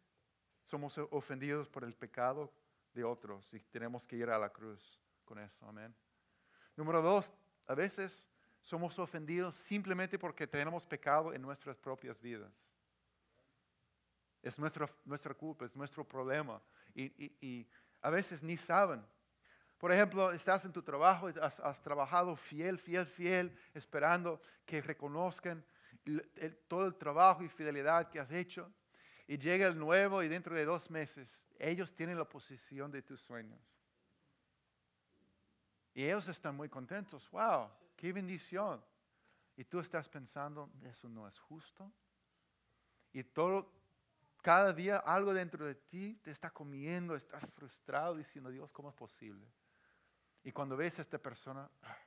[0.66, 2.52] somos ofendidos por el pecado
[2.92, 5.66] de otros y tenemos que ir a la cruz con eso.
[5.66, 5.94] Amén.
[6.76, 7.32] Número dos,
[7.66, 8.26] a veces
[8.62, 12.70] somos ofendidos simplemente porque tenemos pecado en nuestras propias vidas.
[14.42, 16.60] Es nuestra, nuestra culpa, es nuestro problema.
[16.94, 17.66] Y,
[18.00, 19.04] a veces ni saben.
[19.78, 25.64] Por ejemplo, estás en tu trabajo, has, has trabajado fiel, fiel, fiel, esperando que reconozcan
[26.66, 28.72] todo el trabajo y fidelidad que has hecho
[29.32, 33.18] y llega el nuevo y dentro de dos meses ellos tienen la posición de tus
[33.22, 33.58] sueños.
[35.94, 37.30] Y ellos están muy contentos.
[37.30, 37.70] ¡Wow!
[37.96, 38.84] ¡Qué bendición!
[39.56, 41.90] Y tú estás pensando, eso no es justo.
[43.10, 43.72] Y todo,
[44.42, 48.94] cada día algo dentro de ti te está comiendo, estás frustrado diciendo, Dios, ¿cómo es
[48.94, 49.50] posible?
[50.44, 51.98] Y cuando ves a esta persona, ah,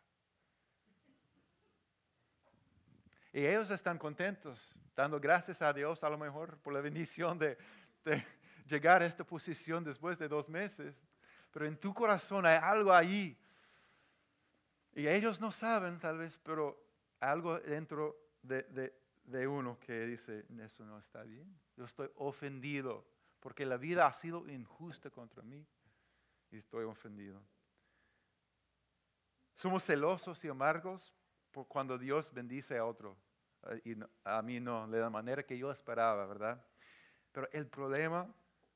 [3.35, 7.57] Y ellos están contentos, dando gracias a Dios a lo mejor por la bendición de,
[8.65, 11.03] llegar a esta posición después de dos meses.
[11.51, 13.37] Pero en tu corazón hay algo ahí.
[14.93, 16.81] Y ellos no saben tal vez, pero
[17.19, 18.93] algo dentro de,
[19.25, 21.59] de uno que dice, eso no está bien.
[21.75, 23.05] Yo estoy ofendido
[23.41, 25.67] porque la vida ha sido injusta contra mí
[26.51, 27.41] y estoy ofendido.
[29.55, 31.13] Somos celosos y amargos
[31.55, 33.15] por cuando Dios bendice a otro.
[33.69, 33.95] Eh, y
[34.25, 36.61] a mí no, de la manera que yo esperaba, ¿verdad?
[37.31, 38.27] Pero el problema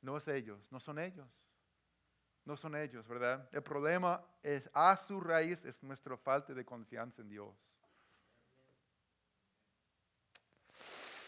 [0.01, 1.53] no es ellos, no son ellos.
[2.45, 3.47] No son ellos, ¿verdad?
[3.51, 7.77] El problema es, a su raíz, es nuestra falta de confianza en Dios.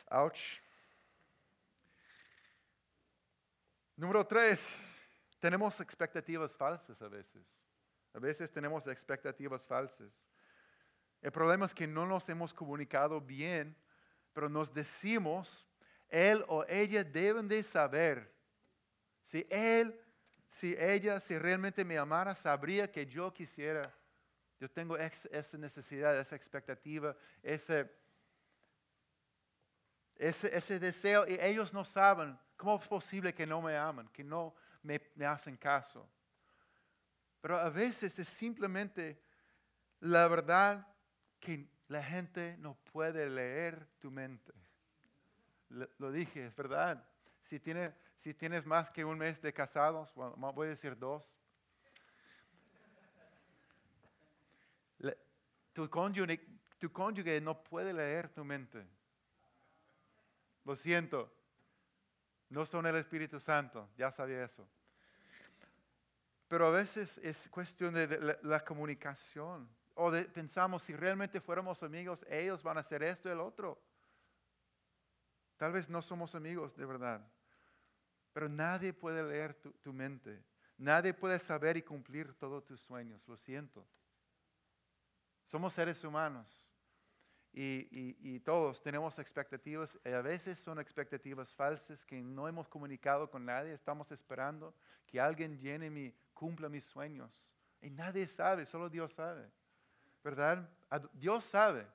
[0.09, 0.61] Ouch.
[3.97, 4.79] Número tres,
[5.39, 7.45] tenemos expectativas falsas a veces.
[8.13, 10.25] A veces tenemos expectativas falsas.
[11.21, 13.75] El problema es que no nos hemos comunicado bien,
[14.33, 15.67] pero nos decimos,
[16.09, 18.33] él o ella deben de saber.
[19.23, 19.99] Si él,
[20.49, 23.93] si ella, si realmente me amara, sabría que yo quisiera.
[24.59, 27.89] Yo tengo esa necesidad, esa expectativa, ese,
[30.15, 32.37] ese, ese, deseo y ellos no saben.
[32.57, 36.07] ¿Cómo es posible que no me aman, que no me hacen caso?
[37.41, 39.19] Pero a veces es simplemente
[39.99, 40.90] la verdad
[41.41, 44.53] que la gente no puede leer tu mente.
[45.97, 47.05] Lo dije, es verdad.
[47.41, 51.37] Si, tiene, si tienes más que un mes de casados, voy a decir dos,
[55.73, 58.85] tu cónyuge no puede leer tu mente.
[60.63, 61.33] Lo siento,
[62.49, 64.67] no son el Espíritu Santo, ya sabía eso.
[66.47, 72.63] Pero a veces es cuestión de la comunicación o pensamos, si realmente fuéramos amigos, ellos
[72.63, 73.81] van a hacer esto y el otro.
[75.57, 77.21] Tal vez no somos amigos de verdad,
[78.33, 80.43] pero nadie puede leer tu, mente.
[80.77, 83.87] Nadie puede saber y cumplir todos tus sueños, lo siento.
[85.45, 86.71] Somos seres humanos
[87.53, 93.29] y, y, todos tenemos expectativas y a veces son expectativas falsas que no hemos comunicado
[93.29, 93.73] con nadie.
[93.73, 94.73] Estamos esperando
[95.05, 97.59] que alguien llene mi, cumpla mis sueños.
[97.81, 99.51] Y nadie sabe, solo Dios sabe.
[100.23, 100.69] ¿Verdad?
[101.13, 101.87] Dios sabe,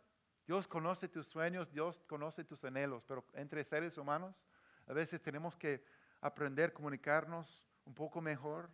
[0.46, 4.46] Dios conoce tus sueños, Dios conoce tus anhelos, pero entre seres humanos
[4.86, 5.84] a veces tenemos que
[6.20, 8.70] aprender a comunicarnos un poco mejor.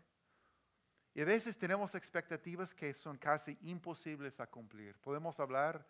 [1.14, 4.98] Y a veces tenemos expectativas que son casi imposibles a cumplir.
[4.98, 5.86] Podemos hablar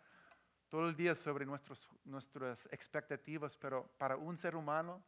[0.67, 5.01] todo el día sobre nuestros, nuestras expectativas, pero para un ser humano,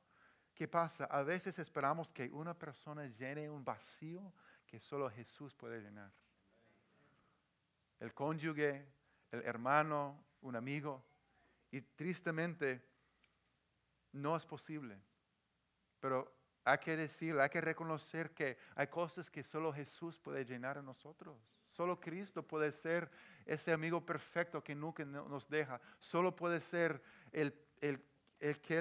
[0.53, 1.05] ¿qué pasa?
[1.05, 4.33] A veces esperamos que una persona llene un vacío
[4.65, 6.11] que solo Jesús puede llenar
[8.05, 8.85] el cónyuge,
[9.31, 11.03] el hermano, un amigo.
[11.71, 12.81] Y tristemente
[14.13, 14.97] no es posible.
[15.99, 16.31] Pero
[16.63, 20.81] hay que decir, hay que reconocer que hay cosas que solo Jesús puede llenar a
[20.81, 21.35] nosotros.
[21.69, 23.09] Solo Cristo puede ser
[23.45, 25.81] ese amigo perfecto que nunca nos deja.
[25.99, 27.01] Solo puede ser
[27.31, 27.99] el, el,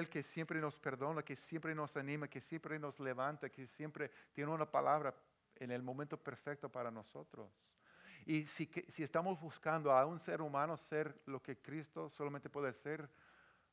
[0.09, 4.51] que siempre nos perdona, que siempre nos anima, que siempre nos levanta, que siempre tiene
[4.51, 5.13] una palabra
[5.55, 7.49] en el momento perfecto para nosotros.
[8.25, 12.73] Y si, si estamos buscando a un ser humano ser lo que Cristo solamente puede
[12.73, 13.07] ser,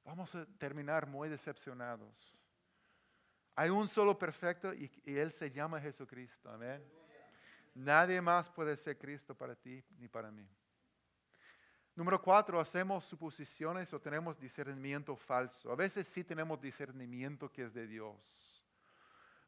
[0.04, 2.36] vamos a terminar muy decepcionados.
[3.54, 6.50] Hay un solo perfecto y, Él se llama Jesucristo.
[6.50, 6.82] Amén.
[7.74, 10.46] Nadie más puede ser Cristo para ti ni para mí.
[11.94, 15.70] Número cuatro, hacemos suposiciones o tenemos discernimiento falso.
[15.70, 18.66] A veces sí tenemos discernimiento que es de Dios.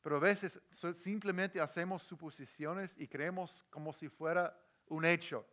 [0.02, 0.60] Pero a veces
[0.94, 4.54] simplemente hacemos suposiciones y creemos como si fuera
[4.88, 5.46] un hecho.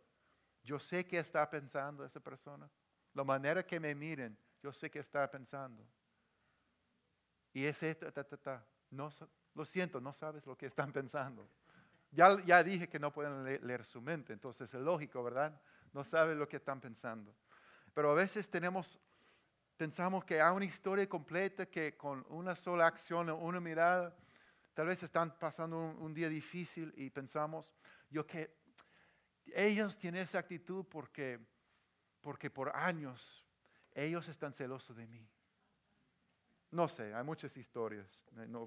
[0.62, 2.70] Yo sé qué está pensando esa persona.
[3.14, 5.84] La manera que me miren, yo sé qué está pensando.
[7.52, 9.10] Y ese, ta, No,
[9.54, 11.48] lo siento, no sabes lo que están pensando.
[12.10, 15.58] Ya, ya dije que no pueden leer, su mente, entonces es lógico, ¿verdad?
[15.92, 17.34] No saben lo que están pensando.
[17.94, 19.00] Pero a veces tenemos,
[19.76, 24.14] pensamos que hay una historia completa que con una sola acción, una mirada,
[24.74, 27.74] tal vez están pasando un, un día difícil y pensamos,
[28.10, 28.61] yo que
[29.46, 31.38] ellos tienen esa actitud porque,
[32.20, 33.44] porque por años
[33.94, 35.28] ellos están celosos de mí.
[36.70, 38.24] No sé, hay muchas historias.
[38.48, 38.66] No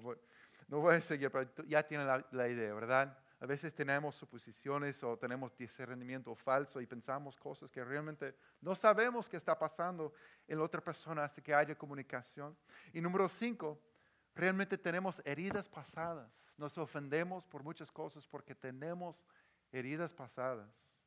[0.80, 3.18] voy, a seguir, pero ya tienen la, idea, ¿verdad?
[3.40, 9.28] A veces tenemos suposiciones o tenemos discernimiento falso y pensamos cosas que realmente no sabemos
[9.28, 10.12] qué está pasando
[10.46, 12.56] en la otra persona hasta que haya comunicación.
[12.92, 13.80] Y número cinco,
[14.36, 16.54] realmente tenemos heridas pasadas.
[16.58, 19.26] Nos ofendemos por muchas cosas porque tenemos
[19.72, 21.00] heridas pasadas.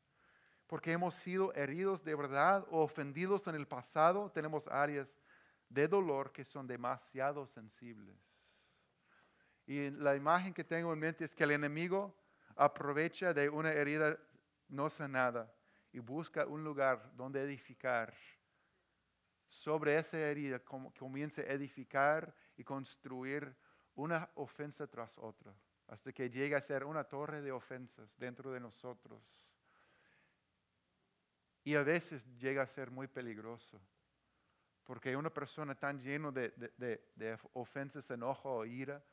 [0.67, 5.19] Porque hemos sido heridos de verdad o ofendidos en el pasado, tenemos áreas
[5.67, 8.17] de dolor que son demasiado sensibles.
[9.65, 12.15] Y la imagen que tengo en mente es que el enemigo
[12.55, 14.17] aprovecha de una herida
[14.67, 15.51] no sanada
[15.91, 18.13] y busca un lugar donde edificar.
[19.47, 23.55] Sobre esa herida comienza a edificar y construir
[23.95, 25.53] una ofensa tras otra
[25.89, 29.21] hasta que llega a ser una torre de ofensas dentro de nosotros.
[31.63, 33.81] Y a veces llega a ser muy peligroso.
[34.83, 39.03] Porque una persona tan llena de, de, ofensas, enojo o ira,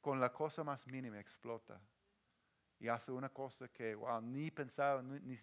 [0.00, 1.80] con la cosa más mínima explota.
[2.78, 5.02] Y hace una cosa que ni pensaba,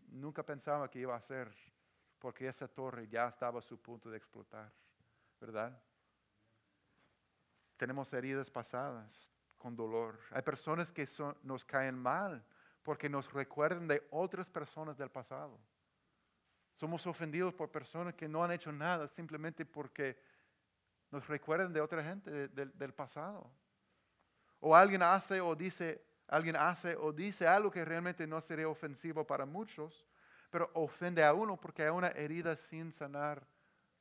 [0.10, 1.56] nunca pensaba que iba a hacer,
[2.18, 4.72] porque esa torre ya estaba a su punto de explotar,
[5.40, 5.82] ¿verdad?
[7.78, 10.18] Tenemos heridas pasadas con dolor.
[10.32, 11.06] Hay personas que
[11.44, 12.44] nos caen mal
[12.82, 15.60] porque nos recuerdan de otras personas del pasado.
[16.76, 20.18] Somos ofendidos por personas que no han hecho nada simplemente porque
[21.12, 23.52] nos recuerdan de otra gente del pasado.
[24.60, 29.26] O alguien hace o dice, alguien hace o dice algo que realmente no sería ofensivo
[29.28, 30.06] para muchos,
[30.50, 33.46] pero ofende a uno porque hay una herida sin sanar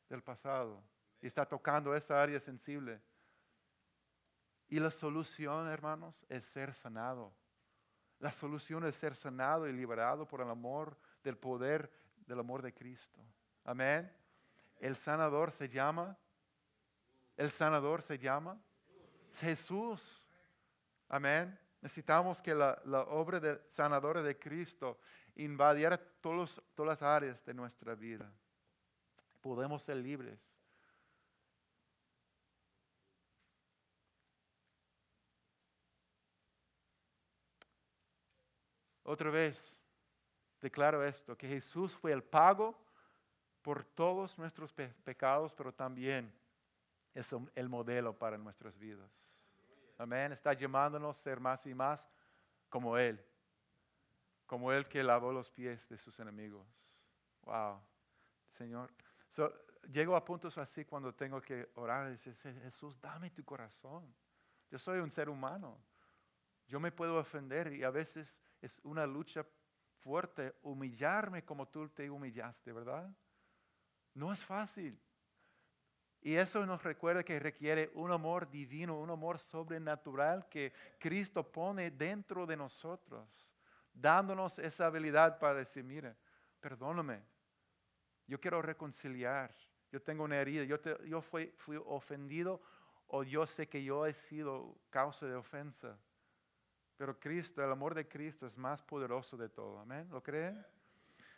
[0.08, 0.82] del pasado
[1.20, 3.00] y está tocando esa área sensible.
[4.68, 7.32] Y la solución, hermanos, es ser sanado.
[8.18, 11.90] La solución es ser sanado y liberado por el amor del poder
[12.28, 13.24] del amor de Cristo.
[13.64, 14.12] Amén.
[14.78, 16.16] El sanador se llama,
[17.36, 18.60] el sanador se llama
[19.34, 20.24] Jesús.
[21.08, 21.58] Amén.
[21.80, 24.98] Necesitamos que la, obra del sanador de Cristo
[25.36, 28.30] invadiera todos, todas las áreas de nuestra vida.
[29.40, 30.57] Podemos ser libres.
[39.08, 39.80] Otra vez,
[40.60, 42.78] declaro esto, que Jesús fue el pago
[43.62, 46.30] por todos nuestros pecados, pero también
[47.14, 49.10] es el modelo para nuestras vidas.
[49.96, 50.32] Amén.
[50.32, 52.06] Está llamándonos a ser más y más
[52.68, 53.24] como Él.
[54.44, 56.66] Como Él que lavó los pies de sus enemigos.
[57.44, 57.80] Wow.
[58.50, 58.92] Señor.
[59.90, 64.14] llego a puntos así cuando tengo que orar y decir, Jesús, dame tu corazón.
[64.70, 65.78] Yo soy un ser humano.
[66.66, 69.46] Yo me puedo ofender y a veces es una lucha
[70.00, 73.10] fuerte humillarme como tú te humillaste, ¿verdad?
[74.14, 75.00] No es fácil.
[76.20, 81.90] Y eso nos recuerda que requiere un amor divino, un amor sobrenatural que Cristo pone
[81.92, 83.48] dentro de nosotros,
[83.92, 86.16] dándonos esa habilidad para decir, mira,
[86.60, 87.22] perdóname,
[88.26, 89.54] yo quiero reconciliar,
[89.90, 92.60] yo tengo una herida, yo, fui, fui ofendido
[93.06, 95.98] o yo sé que yo he sido causa de ofensa.
[96.98, 99.78] Pero Cristo, el amor de Cristo es más poderoso de todo.
[99.78, 100.08] Amén.
[100.10, 100.66] ¿Lo creen?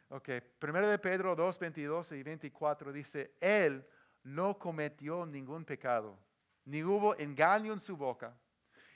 [0.09, 0.31] Ok.
[0.59, 3.87] Primero de Pedro 2, 22 y 24 dice, Él
[4.25, 6.19] no cometió ningún pecado,
[6.65, 8.35] ni hubo engaño en su boca.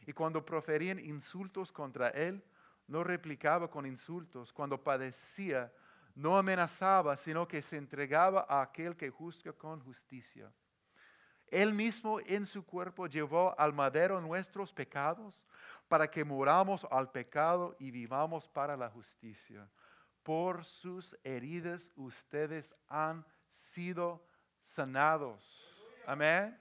[0.07, 2.43] Y cuando proferían insultos contra Él,
[2.87, 4.51] no replicaba con insultos.
[4.51, 5.71] Cuando padecía,
[6.15, 10.51] no amenazaba, sino que se entregaba a aquel que juzga con justicia.
[11.49, 15.45] Él mismo en su cuerpo llevó al madero nuestros pecados
[15.88, 19.68] para que muramos al pecado y vivamos para la justicia.
[20.22, 24.24] Por sus heridas ustedes han sido
[24.62, 25.76] sanados.
[26.07, 26.59] Amén.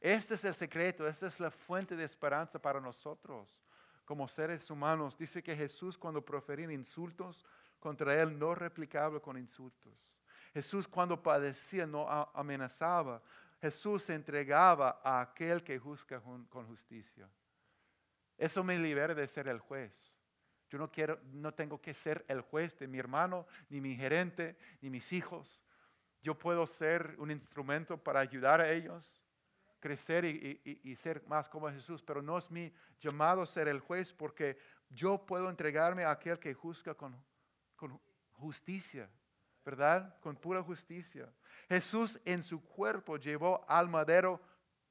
[0.00, 3.62] Este es el secreto, esta es la fuente de esperanza para nosotros
[4.04, 5.16] como seres humanos.
[5.16, 7.44] Dice que Jesús cuando profería insultos
[7.80, 10.14] contra él no replicaba con insultos.
[10.52, 13.22] Jesús cuando padecía no amenazaba.
[13.62, 17.30] Jesús se entregaba a aquel que juzga con justicia.
[18.36, 20.18] Eso me libera de ser el juez.
[20.68, 24.56] Yo no quiero, no tengo que ser el juez de mi hermano, ni mi gerente,
[24.80, 25.62] ni mis hijos.
[26.22, 29.22] Yo puedo ser un instrumento para ayudar a ellos,
[29.78, 34.58] crecer y, ser más como Jesús, pero no es mi llamado ser el juez porque
[34.88, 37.16] yo puedo entregarme a aquel que juzga con
[38.32, 39.08] justicia,
[39.64, 40.18] ¿verdad?
[40.20, 41.32] Con pura justicia.
[41.68, 44.40] Jesús en su cuerpo llevó al madero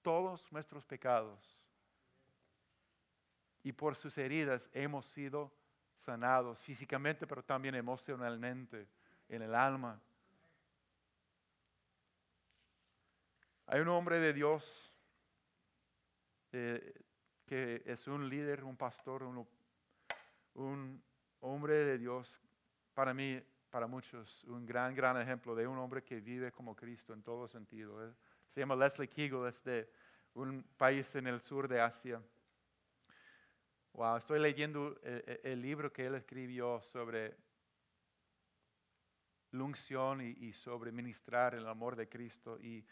[0.01, 1.61] todos nuestros pecados
[3.63, 5.53] y por sus heridas hemos sido
[5.93, 8.87] sanados físicamente, pero también emocionalmente,
[9.29, 10.01] en el alma.
[13.67, 14.93] Hay un hombre de Dios
[16.51, 16.93] eh,
[17.45, 21.03] que es un líder, un pastor, un,
[21.39, 22.39] hombre de Dios,
[22.93, 23.41] para mí,
[23.71, 27.47] para muchos, un gran, gran ejemplo de un hombre que vive como Cristo en todo
[27.47, 28.05] sentido.
[28.05, 28.13] ¿eh?
[28.49, 29.89] Se llama Leslie Kegel, es de
[30.33, 32.21] un país en el sur de Asia.
[33.93, 37.37] Wow, estoy leyendo eh, eh, el, libro que él escribió sobre
[39.51, 42.59] la unción y, sobre ministrar el amor de Cristo.
[42.59, 42.85] Y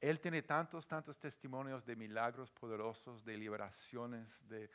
[0.00, 4.70] él tiene tantos, tantos testimonios de milagros poderosos, de liberaciones, de,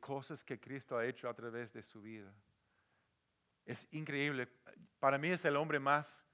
[0.00, 2.32] cosas que Cristo ha hecho a través de su vida.
[3.66, 4.48] Es increíble.
[5.00, 6.24] Para mí es el hombre más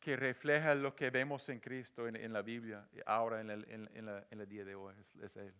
[0.00, 4.74] que refleja lo que vemos en Cristo en, la Biblia, ahora en el, día de
[4.74, 4.94] hoy.
[5.22, 5.54] es Él.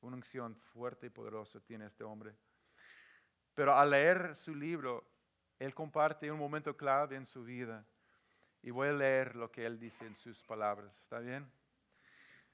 [0.00, 2.34] Una unción fuerte y poderosa tiene este hombre.
[3.54, 5.06] Pero al leer su libro,
[5.58, 7.86] él comparte un momento clave en su vida.
[8.62, 10.92] Y voy a leer lo que él dice en sus palabras.
[11.02, 11.50] ¿Está bien?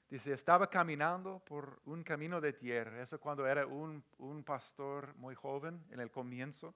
[0.09, 3.01] Dice, estaba caminando por un camino de tierra.
[3.01, 6.75] Eso cuando era un, un pastor muy joven, en el comienzo.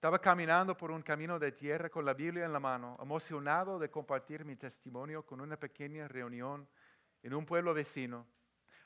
[0.00, 3.90] Estaba caminando por un camino de tierra con la Biblia en la mano, emocionado de
[3.90, 6.66] compartir mi testimonio con una pequeña reunión
[7.22, 8.26] en un pueblo vecino,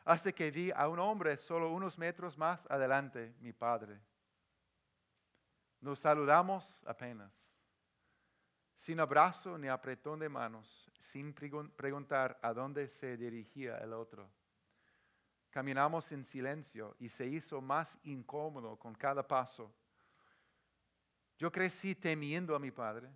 [0.06, 4.00] hasta que vi a un hombre solo unos metros más adelante, mi padre.
[5.78, 7.32] Nos saludamos apenas
[8.74, 14.28] sin abrazo ni apretón de manos, sin preguntar a dónde se dirigía el otro.
[15.50, 19.72] Caminamos en silencio y se hizo más incómodo con cada paso.
[21.38, 23.10] Yo crecí temiendo a mi padre.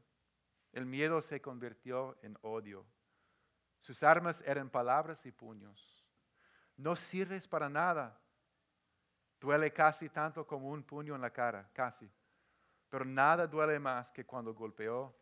[0.73, 2.87] El miedo se convirtió en odio.
[3.79, 6.05] Sus armas eran palabras y puños.
[6.77, 8.21] No sirves para nada.
[9.41, 12.11] Duele casi tanto como un puño en la cara, casi.
[12.89, 15.17] Pero nada duele más que cuando golpeó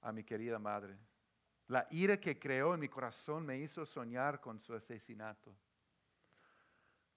[0.00, 0.98] a mi querida madre.
[1.68, 5.56] La ira que creó en mi corazón me hizo soñar con su asesinato.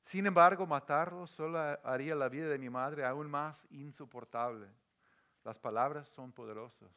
[0.08, 4.66] Sin embargo, matarlo solo haría la vida de mi madre aún más insoportable.
[5.43, 6.89] Las palabras son poderosas.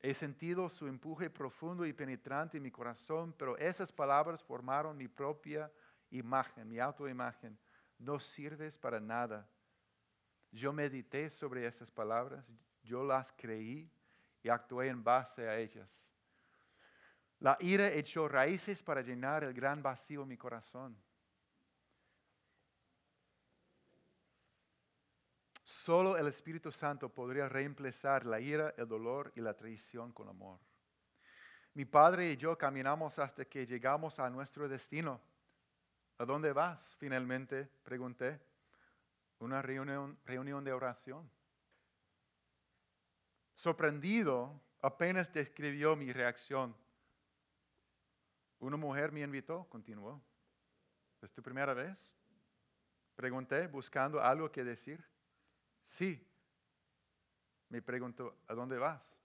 [0.00, 5.06] He sentido su empuje profundo y penetrante en mi corazón, pero esas palabras formaron mi
[5.06, 5.70] propia
[6.08, 7.58] imagen, mi autoimagen.
[7.98, 9.46] No sirves para nada.
[10.50, 12.46] Yo medité sobre esas palabras,
[12.82, 13.92] yo las creí
[14.42, 16.15] y actué en base a ellas.
[17.40, 20.96] La ira echó raíces para llenar el gran vacío en mi corazón.
[25.62, 30.60] Solo el Espíritu Santo podría reemplazar la ira, el dolor y la traición con amor.
[31.74, 35.20] Mi padre y yo caminamos hasta que llegamos a nuestro destino.
[36.18, 36.96] ¿A dónde vas?
[36.98, 38.40] Finalmente pregunté.
[39.40, 41.30] Una reunión, reunión de oración.
[43.54, 46.74] Sorprendido, apenas describió mi reacción.
[48.58, 50.22] Una mujer me invitó, continuó.
[51.20, 51.98] ¿Es tu primera vez?
[53.14, 55.04] Pregunté, buscando algo que decir.
[55.82, 56.26] Sí.
[57.68, 59.20] Me preguntó, ¿a dónde vas?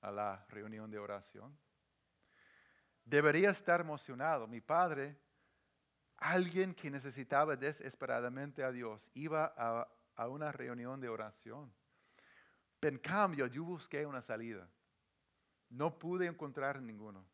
[0.00, 1.56] A la reunión de oración.
[3.04, 4.48] Debería estar emocionado.
[4.48, 5.16] Mi padre,
[6.16, 11.72] alguien que necesitaba desesperadamente a Dios, iba a, una reunión de oración.
[12.80, 14.68] En cambio, yo busqué una salida.
[15.68, 17.24] No pude encontrar ninguno.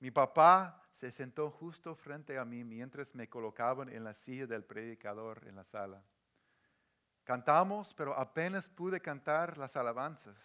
[0.00, 4.64] Mi papá se sentó justo frente a mí mientras me colocaban en la silla del
[4.64, 6.02] predicador en la sala.
[7.24, 10.38] Cantamos, pero apenas pude cantar las alabanzas.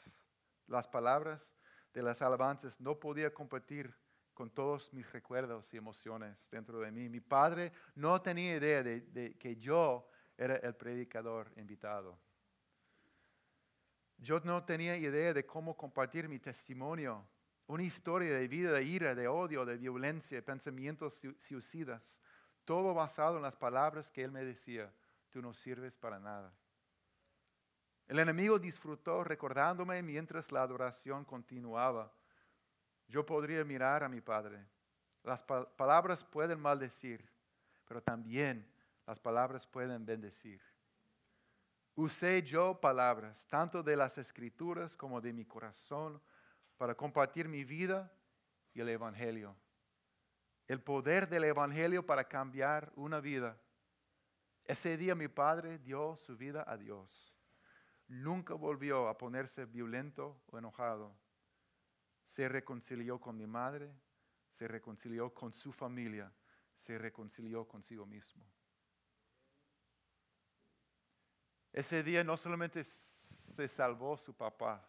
[0.68, 1.56] Las palabras
[1.94, 3.94] de las alabanzas no podía compartir
[4.34, 7.10] con todos mis recuerdos y emociones dentro de mí.
[7.10, 12.18] Mi padre no tenía idea de que yo era el predicador invitado.
[14.18, 17.28] Yo no tenía idea de cómo compartir mi testimonio,
[17.70, 22.20] una historia de vida, de ira, de odio, de violencia, pensamientos suicidas,
[22.66, 24.92] todo basado en las palabras que él me decía,
[25.30, 26.52] tú no sirves para nada.
[28.08, 32.12] El enemigo disfrutó recordándome mientras la adoración continuaba.
[33.08, 34.66] Yo podría mirar a mi padre.
[35.24, 37.24] Las palabras pueden maldecir,
[37.88, 38.68] pero también
[39.06, 40.60] las palabras pueden bendecir.
[41.94, 46.20] Usé yo palabras, tanto de las escrituras como de mi corazón,
[46.80, 48.10] para compartir mi vida
[48.74, 49.54] y el Evangelio.
[50.66, 53.62] El poder del Evangelio para cambiar una vida.
[54.64, 57.38] Ese día mi padre dio su vida a Dios.
[58.08, 61.14] Nunca volvió a ponerse violento o enojado.
[62.28, 63.94] Se reconcilió con mi madre,
[64.50, 66.34] se reconcilió con su familia,
[66.78, 68.46] se reconcilió consigo mismo.
[71.74, 74.89] Ese día no solamente se salvó su papá,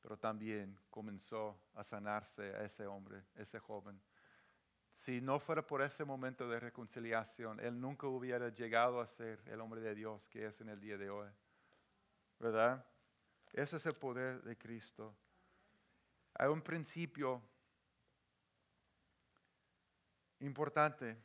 [0.00, 4.00] pero también comenzó a sanarse a ese hombre, ese joven.
[4.92, 9.60] Si no fuera por ese momento de reconciliación, él nunca hubiera llegado a ser el
[9.60, 11.28] hombre de Dios que es en el día de hoy.
[12.38, 12.84] ¿Verdad?
[13.52, 15.14] Ese es el poder de Cristo.
[16.34, 17.42] Hay un principio
[20.40, 21.16] importante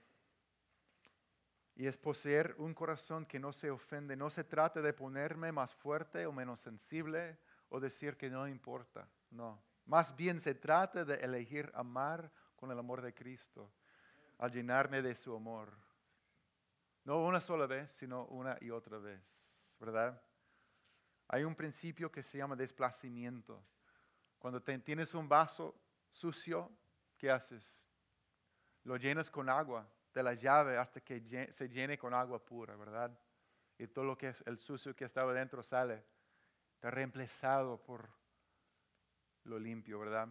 [1.75, 4.15] y es poseer un corazón que no se ofende.
[4.15, 7.37] No se trata de ponerme más fuerte o menos sensible
[7.73, 9.09] o decir que no importa.
[9.31, 9.59] No.
[9.87, 13.73] Más bien se trata de elegir amar con el amor de Cristo,
[14.37, 15.73] al llenarme de su amor.
[17.03, 19.75] No una sola vez, sino una y otra vez.
[19.79, 20.21] ¿Verdad?
[21.29, 23.65] Hay un principio que se llama desplazamiento.
[24.37, 25.75] Cuando tienes un vaso
[26.11, 26.71] sucio,
[27.17, 27.81] ¿qué haces?
[28.83, 33.17] Lo llenas con agua de la llave hasta que se llene con agua pura, ¿verdad?
[33.79, 36.12] Y todo lo que es el sucio que estaba dentro sale.
[36.89, 38.09] Reemplazado por
[39.45, 40.29] lo limpio, ¿verdad?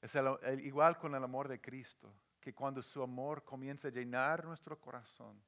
[0.00, 0.14] Es
[0.62, 5.42] igual con el amor de Cristo, que cuando su amor comienza a llenar nuestro corazón,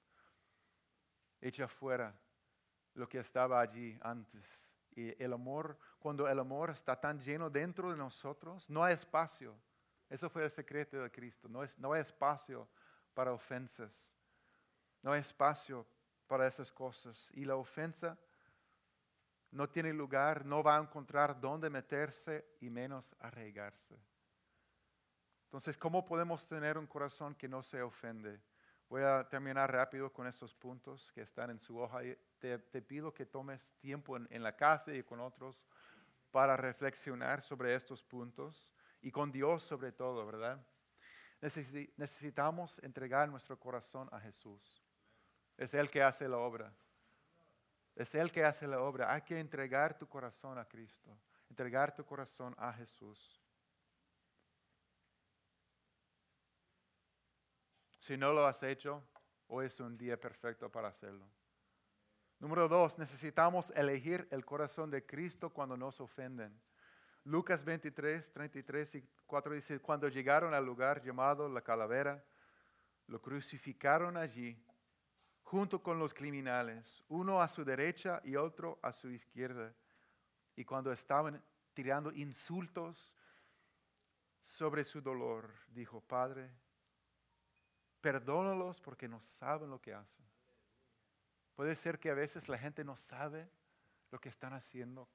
[1.41, 2.15] echa fuera
[2.95, 4.73] lo que estaba allí antes.
[4.97, 9.55] Y el amor, cuando el amor está tan lleno dentro de nosotros, no hay espacio.
[10.09, 11.49] Eso fue el secreto de Cristo.
[11.49, 12.69] No, es, no hay espacio
[13.15, 14.17] para ofensas.
[15.03, 15.87] No hay espacio
[16.27, 17.31] para esas cosas.
[17.35, 18.19] Y la ofensa
[19.51, 23.99] no tiene lugar, no va a encontrar dónde meterse y menos arraigarse.
[25.45, 28.41] Entonces, ¿cómo podemos tener un corazón que no se ofende?
[28.89, 32.01] Voy a terminar rápido con estos puntos que están en su hoja.
[32.39, 35.65] Te, te pido que tomes tiempo en, la casa y con otros
[36.31, 40.59] para reflexionar sobre estos puntos y con Dios sobre todo, ¿verdad?
[41.41, 44.83] Necesitamos entregar nuestro corazón a Jesús.
[45.57, 46.73] Es Él que hace la obra.
[47.99, 49.13] Es Él que hace la obra.
[49.13, 51.19] Hay que entregar tu corazón a Cristo,
[51.51, 53.43] entregar tu corazón a Jesús.
[57.99, 59.03] Si no lo has hecho,
[59.49, 61.29] hoy es un día perfecto para hacerlo.
[62.39, 66.57] Número dos, necesitamos elegir el corazón de Cristo cuando nos ofenden.
[67.25, 72.25] Lucas 23, 33 y 4 dice, cuando llegaron al lugar llamado la calavera,
[73.09, 74.57] lo crucificaron allí,
[75.51, 79.73] junto con los criminales, uno a su derecha y otro a su izquierda.
[80.57, 81.43] Y cuando estaban
[81.75, 83.15] tirando insultos
[84.41, 86.51] sobre su dolor, dijo, Padre,
[88.01, 90.25] Perdónalos porque no saben lo que hacen.
[91.57, 93.51] Puede ser que a veces la gente no sabe
[94.13, 95.09] lo que están haciendo.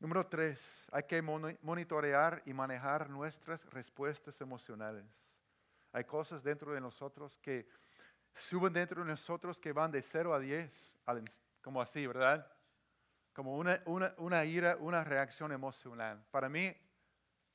[0.00, 5.35] Número tres, hay que monitorear y manejar nuestras respuestas emocionales.
[5.96, 7.66] Hay cosas dentro de nosotros que
[8.30, 10.94] suben dentro de nosotros que van de 0 a 10,
[11.62, 12.46] como así, ¿verdad?
[13.32, 16.22] Como una, ira, una reacción emocional.
[16.30, 16.70] Para mí,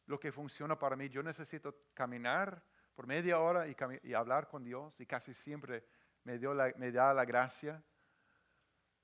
[0.08, 1.08] lo que funciona para mí.
[1.08, 2.64] Yo necesito caminar
[2.96, 5.86] por media hora y, hablar con Dios y casi siempre
[6.24, 7.84] me, dio me da la gracia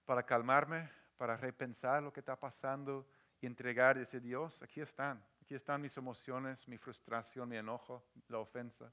[0.05, 3.07] para calmarme, para repensar lo que está pasando
[3.39, 8.39] y entregar ese Dios, aquí están, aquí están mis emociones, mi frustración, mi enojo, la
[8.39, 8.91] ofensa.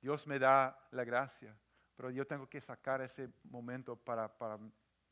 [0.00, 1.56] Dios me da la gracia,
[1.96, 4.30] pero yo tengo que sacar ese momento para,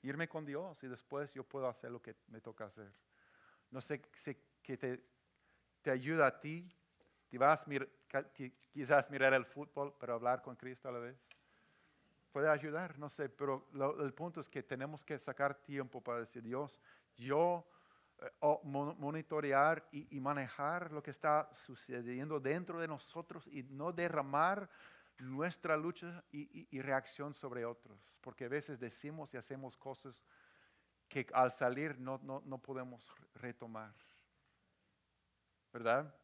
[0.03, 2.93] irme con Dios y después yo puedo hacer lo que me toca hacer.
[3.70, 4.37] No sé si
[5.82, 6.68] te ayuda a ti.
[7.28, 7.64] Te vas
[8.72, 11.28] quizás mirar el fútbol, pero hablar con Cristo a la vez.
[12.30, 13.68] Puede ayudar, no sé, pero
[14.01, 16.80] el punto es que tenemos que sacar tiempo para decir, Dios,
[17.16, 17.66] yo
[18.20, 18.30] eh,
[18.62, 24.68] monitorear y, manejar lo que está sucediendo dentro de nosotros y no derramar
[25.18, 30.22] nuestra lucha y, reacción sobre otros, porque a veces decimos y hacemos cosas
[31.08, 33.94] que al salir no, no, no podemos retomar.
[35.74, 36.14] ¿verdad?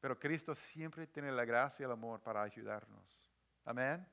[0.00, 3.30] Pero Cristo siempre tiene la gracia y el amor para ayudarnos.
[3.66, 4.08] Amén.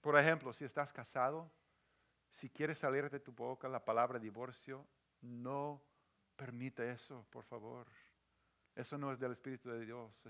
[0.00, 1.52] Por ejemplo, si estás casado,
[2.30, 4.86] si quieres salir de tu boca la palabra divorcio,
[5.20, 5.82] no
[6.36, 7.86] permite eso, por favor.
[8.74, 10.24] Eso no es del Espíritu de Dios,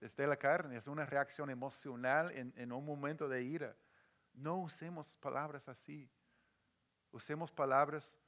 [0.00, 3.76] es de, la carne, es una reacción emocional en, en un momento de ira.
[4.34, 6.08] No usemos palabras así.
[7.10, 8.18] Usemos palabras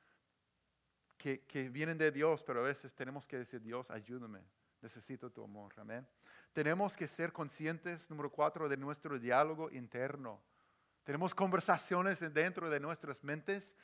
[1.19, 4.41] que, vienen de Dios, pero a veces tenemos que decir, Dios, ayúdame,
[4.81, 5.75] necesito tu amor.
[5.77, 6.07] Amén.
[6.53, 10.41] Tenemos que ser conscientes, número cuatro, de nuestro diálogo interno.
[11.09, 13.79] Tenemos conversaciones dentro de nuestras mentes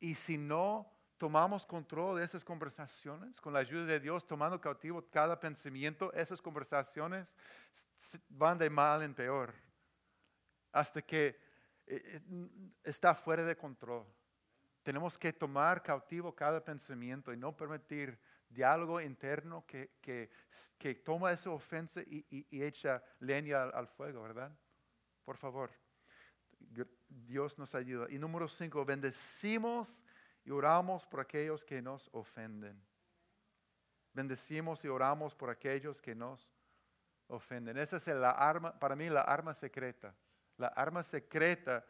[0.00, 5.04] y si no tomamos control de esas conversaciones, con la ayuda de Dios, tomando cautivo
[5.10, 7.36] cada pensamiento, esas conversaciones
[8.30, 9.52] van de mal en peor,
[10.72, 11.36] hasta que eh,
[11.86, 12.20] eh,
[12.82, 14.06] está fuera de control.
[14.82, 21.50] Tenemos que tomar cautivo cada pensamiento y no permitir diálogo interno que, que, toma esa
[21.50, 24.50] ofensa y, echa leña al, fuego, ¿verdad?
[25.26, 25.83] Por favor,
[27.08, 28.06] Dios nos ayuda.
[28.10, 30.02] Y número cinco, bendecimos
[30.44, 32.80] y oramos por aquellos que nos ofenden.
[34.12, 36.48] Bendecimos y oramos por aquellos que nos
[37.28, 37.78] ofenden.
[37.78, 40.14] Esa es la arma, para mí la arma secreta.
[40.56, 41.84] La arma secreta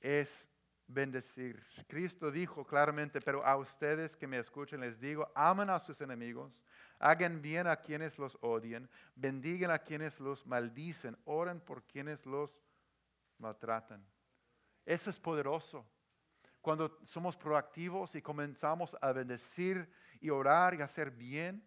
[0.00, 0.48] es
[0.86, 1.64] bendecir.
[1.88, 6.64] Cristo dijo claramente, pero a ustedes que me escuchen les digo, amen a sus enemigos,
[6.98, 12.56] hagan bien a quienes los odian, bendigan a quienes los maldicen, oren por quienes los
[13.38, 14.04] maltratan.
[14.84, 15.86] Eso es poderoso.
[16.60, 19.88] Cuando somos proactivos y comenzamos a bendecir
[20.20, 21.66] y orar y hacer bien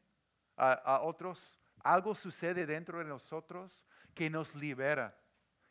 [0.57, 5.15] a, a otros, algo sucede dentro de nosotros que nos libera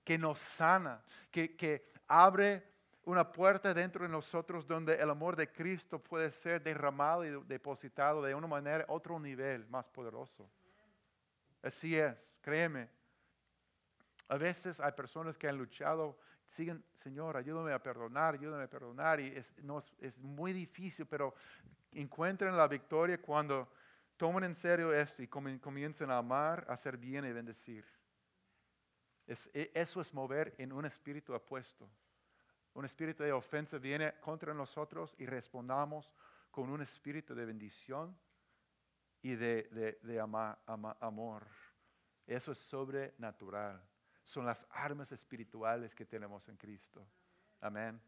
[0.09, 2.66] que nos sana, que, que abre
[3.03, 8.22] una puerta dentro de nosotros donde el amor de Cristo puede ser derramado y depositado
[8.22, 10.51] de una manera, otro nivel más poderoso.
[11.62, 12.88] Así es, créeme.
[14.29, 19.20] A veces hay personas que han luchado, siguen, Señor, ayúdame a perdonar, ayúdame a perdonar,
[19.20, 21.35] y es, no, es muy difícil, pero
[21.93, 23.70] encuentran la victoria cuando
[24.16, 27.85] toman en serio esto y comienzan a amar, a hacer bien y bendecir.
[29.26, 31.89] E, eso es mover en un espíritu apuesto.
[32.74, 36.12] Un espíritu de ofensa viene contra nosotros y respondamos
[36.51, 38.16] con un espíritu de bendición
[39.22, 40.20] y de,
[41.01, 41.47] amor.
[42.26, 43.83] Eso es sobrenatural.
[44.29, 47.03] Son las armas espirituales que tenemos en Cristo.
[47.62, 47.99] Amén.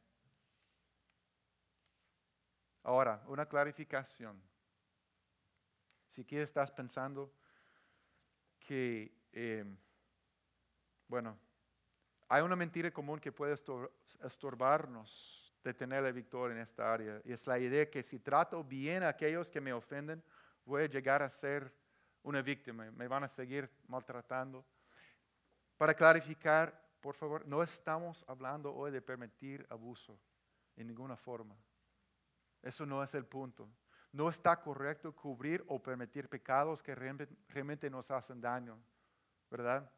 [2.83, 4.39] Ahora, una clarificación.
[6.07, 7.33] Si aquí estás pensando
[8.59, 9.65] que, eh,
[11.09, 11.39] bueno,
[12.29, 13.57] hay una mentira común que puede
[14.23, 17.23] estorbarnos de tener la victoria en esta área.
[17.25, 20.23] Y es la idea que si trato bien a aquellos que me ofenden,
[20.67, 21.75] voy a llegar a ser
[22.23, 22.91] una víctima.
[22.91, 24.67] Me van a seguir maltratando.
[25.81, 30.21] Para clarificar, por favor, no estamos hablando hoy de permitir abuso
[30.77, 31.57] en ninguna forma.
[32.61, 33.67] Eso no es el punto.
[34.13, 38.79] No está correcto cubrir o permitir pecados que realmente nos hacen daño,
[39.51, 39.91] ¿verdad?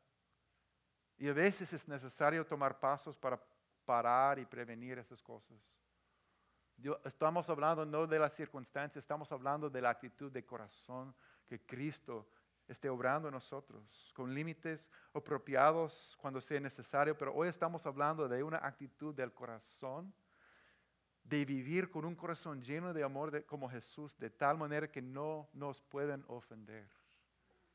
[1.18, 3.42] Y a veces es necesario tomar pasos para
[3.84, 5.58] parar y prevenir esas cosas.
[7.04, 11.12] estamos hablando no de las circunstancias, estamos hablando de la actitud de corazón
[11.44, 12.28] que Cristo
[12.68, 18.42] esté obrando en nosotros, con límites apropiados cuando sea necesario, pero hoy estamos hablando de
[18.42, 20.12] una actitud del corazón
[21.24, 25.48] de vivir con un corazón lleno de amor como Jesús, de tal manera que no
[25.52, 26.88] nos pueden ofender.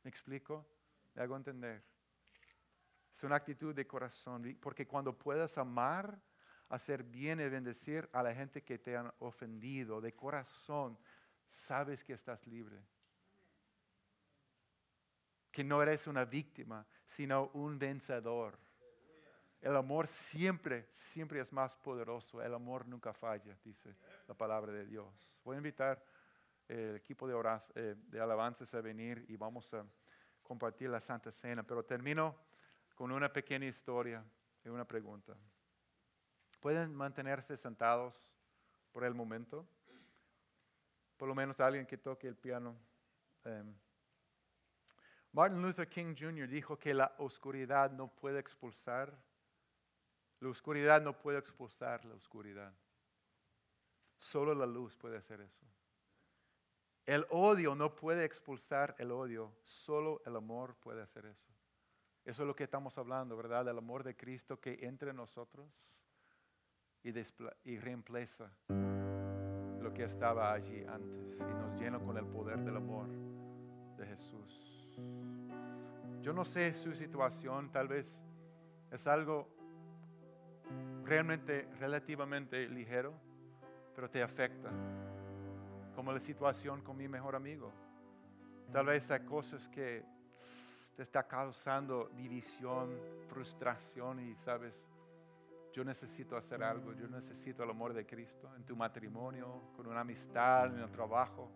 [0.04, 0.66] ¿Me explico?
[1.14, 1.84] ¿Me hago entender?
[3.12, 6.20] Es una actitud de corazón, porque cuando puedas amar,
[6.70, 10.98] hacer bien y bendecir a la gente que te han ofendido de corazón,
[11.48, 12.78] sabes que estás libre.
[15.58, 18.60] Que no eres una víctima, sino un vencedor.
[19.60, 22.43] El amor siempre, siempre es más poderoso.
[22.43, 23.97] El amor nunca falla, dice
[24.28, 25.41] la palabra de Dios.
[25.43, 26.05] Voy a invitar
[26.68, 29.84] el equipo de, oras, eh, de alabanzas a venir y vamos a
[30.43, 31.64] compartir la Santa Cena.
[31.64, 32.36] Pero termino
[32.93, 34.24] con una pequeña historia
[34.64, 35.36] y una pregunta.
[36.60, 38.38] ¿Pueden mantenerse sentados
[38.91, 39.68] por el momento?
[41.18, 42.78] Por lo menos alguien que toque el piano.
[43.43, 43.74] Em,
[45.38, 46.48] Martin Luther King Jr.
[46.48, 49.16] dijo que la oscuridad no puede expulsar
[50.40, 52.74] la oscuridad no puede expulsar la oscuridad.
[54.18, 55.64] Solo la luz puede hacer eso.
[57.06, 61.54] El odio no puede expulsar el odio, solo el amor puede hacer eso.
[62.26, 63.68] Eso es lo que estamos hablando, ¿verdad?
[63.68, 65.70] El amor de Cristo que entra en nosotros
[67.04, 67.14] y,
[67.64, 73.08] y reemplaza lo que estaba allí antes y nos llena con el poder del amor
[73.98, 74.77] de Jesús.
[76.22, 78.24] Yo no sé su situación, tal vez
[78.91, 79.48] es algo
[81.04, 83.14] realmente relativamente ligero,
[83.95, 84.70] pero te afecta.
[85.95, 87.72] Como la situación con mi mejor amigo.
[88.72, 90.04] Tal vez hay cosas que
[90.95, 94.88] te está causando división, frustración y sabes,
[95.72, 100.02] yo necesito hacer algo, yo necesito el amor de Cristo en tu matrimonio, con una
[100.02, 101.52] amistad, en el trabajo.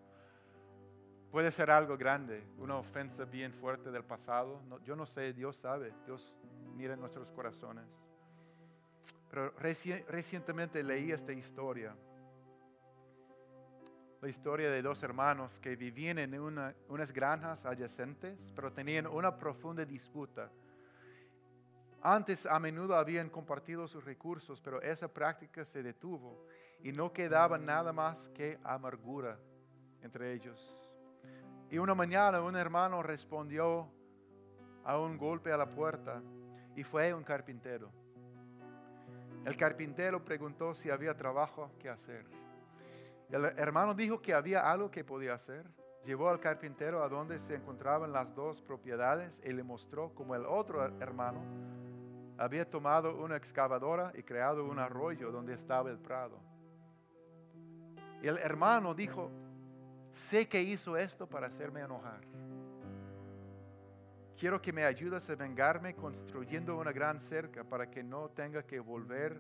[1.32, 4.62] Puede ser algo grande, una ofensa bien fuerte del pasado.
[4.84, 6.36] yo no sé, Dios sabe, Dios
[6.76, 8.04] mira en nuestros corazones.
[9.30, 11.96] Pero recientemente leí esta historia.
[14.20, 19.86] La historia de dos hermanos que vivían en unas granjas adyacentes, pero tenían una profunda
[19.86, 20.52] disputa.
[22.02, 26.46] Antes a menudo habían compartido sus recursos, pero esa práctica se detuvo
[26.84, 29.40] y no quedaba nada más que amargura
[30.02, 30.91] entre ellos.
[31.72, 33.88] Y una mañana un hermano respondió
[34.84, 36.22] a un golpe a la puerta
[36.76, 37.90] y fue un carpintero.
[39.46, 42.26] El carpintero preguntó si había trabajo que hacer.
[43.30, 45.66] El hermano dijo que había algo que podía hacer.
[46.04, 50.46] Llevó al carpintero a donde se encontraban las dos propiedades y le mostró cómo el
[50.46, 51.42] otro hermano
[52.38, 56.38] había tomado una excavadora y creado un arroyo donde estaba el prado.
[58.22, 59.32] Y el hermano dijo,
[60.12, 62.22] sé que hizo esto para hacerme enojar.
[64.38, 68.80] Quiero que me ayudes a vengarme construyendo una gran cerca para que no tenga que
[68.80, 69.40] volver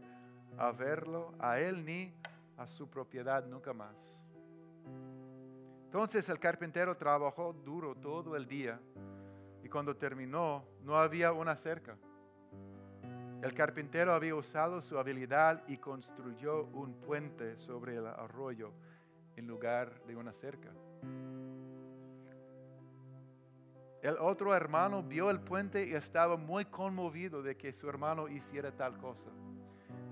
[0.57, 2.13] a verlo a él ni
[2.57, 3.97] a su propiedad nunca más.
[5.85, 8.79] Entonces el carpintero trabajó duro todo el día
[9.63, 11.97] y cuando terminó no había una cerca.
[13.41, 18.71] El carpintero había usado su habilidad y construyó un puente sobre el arroyo
[19.35, 20.69] en lugar de una cerca.
[24.01, 28.71] El otro hermano vio el puente y estaba muy conmovido de que su hermano hiciera
[28.71, 29.29] tal cosa.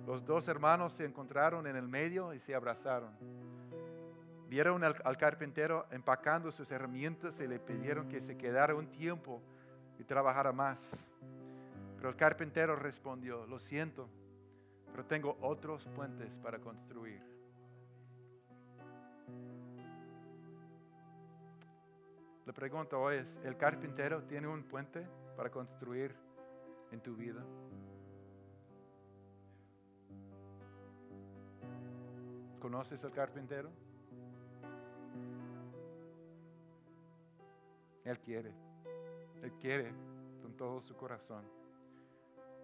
[0.05, 3.11] Los dos hermanos se encontraron en el medio y se abrazaron.
[4.47, 9.41] Vieron al, carpintero empacando sus herramientas y le pidieron que se quedara un tiempo
[9.99, 11.07] y trabajara más.
[11.97, 14.09] Pero el carpintero respondió, lo siento,
[14.91, 17.28] pero tengo otros puentes para construir.
[22.49, 26.15] La pregunta hoy es, ¿el carpintero tiene un puente para construir
[26.91, 27.45] en tu vida?
[32.59, 33.69] ¿Conoces al carpintero?
[38.03, 38.51] Él quiere,
[39.43, 39.93] Él quiere
[40.41, 41.45] con todo su corazón.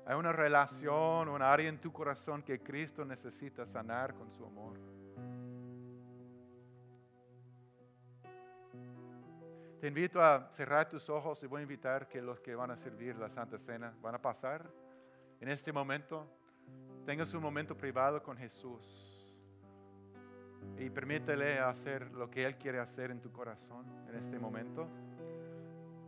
[0.08, 4.95] Hay una relación, un área en tu corazón que Cristo necesita sanar con su amor.
[9.86, 12.76] Te invito a cerrar tus ojos y voy a invitar que los que van a
[12.76, 14.68] servir la Santa Cena van a pasar
[15.40, 16.28] en este momento.
[17.06, 18.82] Tengas un momento privado con Jesús
[20.80, 24.88] y permítele hacer lo que Él quiere hacer en tu corazón en este momento.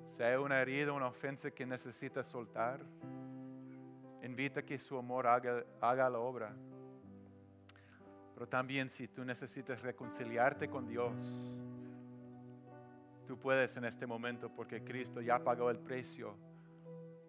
[0.08, 2.80] Sea una herida, una ofensa que necesitas soltar,
[4.24, 6.52] invita que su amor haga, haga la obra.
[8.34, 11.14] Pero también si tú necesitas reconciliarte con Dios,
[13.28, 16.34] Tú puedes en este momento porque Cristo ya pagó el precio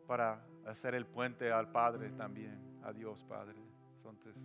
[0.07, 3.57] para hacer el puente al Padre también, a Dios Padre.
[3.97, 4.37] Entonces,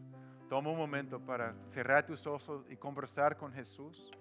[0.49, 4.11] toma un momento para cerrar tus ojos y conversar con Jesús.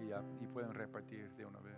[0.00, 1.76] Y, y pueden repartir de una vez.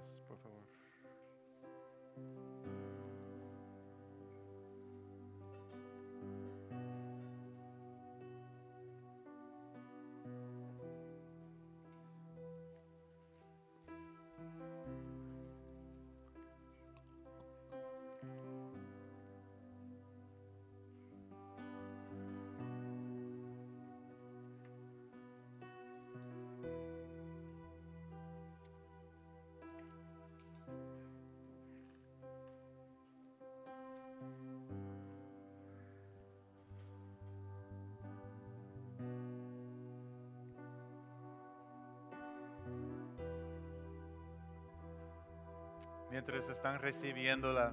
[46.19, 47.73] Mientras están recibiendo la,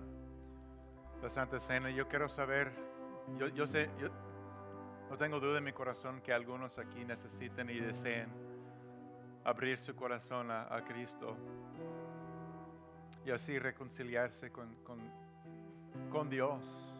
[1.20, 2.72] la Santa Cena, yo quiero saber,
[3.40, 4.10] yo, yo sé, yo
[5.10, 8.30] no tengo duda en mi corazón que algunos aquí necesiten y deseen
[9.44, 11.36] abrir su corazón a, Cristo
[13.26, 15.00] y así reconciliarse con, con,
[16.12, 16.95] con Dios.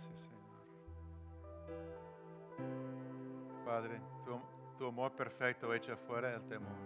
[0.00, 0.20] Señor.
[3.64, 4.00] Padre,
[4.78, 6.76] tu, amor perfecto echa fuera el temor.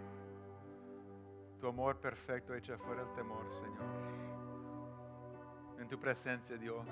[1.60, 3.84] Tu amor perfecto echa fuera el temor, Señor.
[5.78, 6.86] En tu presencia, Dios,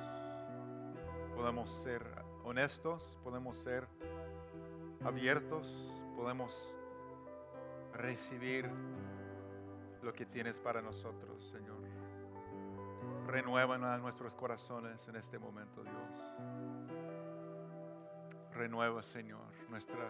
[1.35, 2.03] podemos ser
[2.45, 3.87] honestos, podemos ser
[5.05, 6.75] abiertos, podemos
[7.93, 8.71] recibir
[10.03, 12.02] lo que tienes para nosotros, Señor
[13.33, 16.35] renuevan a nuestros corazones en este momento, Dios.
[18.53, 20.07] Renueva, Señor, nuestra,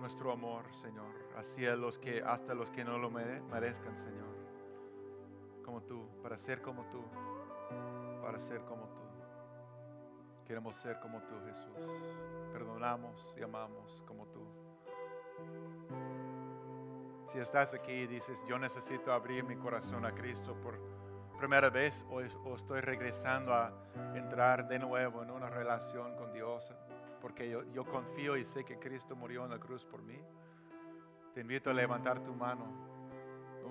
[0.00, 4.32] nuestro amor, Señor, hacia los que, hasta los que no lo merezcan, Señor.
[5.62, 7.04] Como tú, para ser como tú,
[8.22, 9.02] para ser como tú.
[10.46, 11.76] Queremos ser como tú, Jesús.
[12.54, 14.40] Perdonamos y amamos como tú.
[17.26, 20.78] Si estás aquí y dices, yo necesito abrir mi corazón a Cristo por
[21.42, 22.20] primera vez o,
[22.54, 23.72] estoy regresando a
[24.14, 26.70] entrar de nuevo en una relación con Dios,
[27.20, 30.20] porque yo, confío y sé que Cristo murió en la cruz por mí,
[31.34, 32.64] te invito a levantar tu mano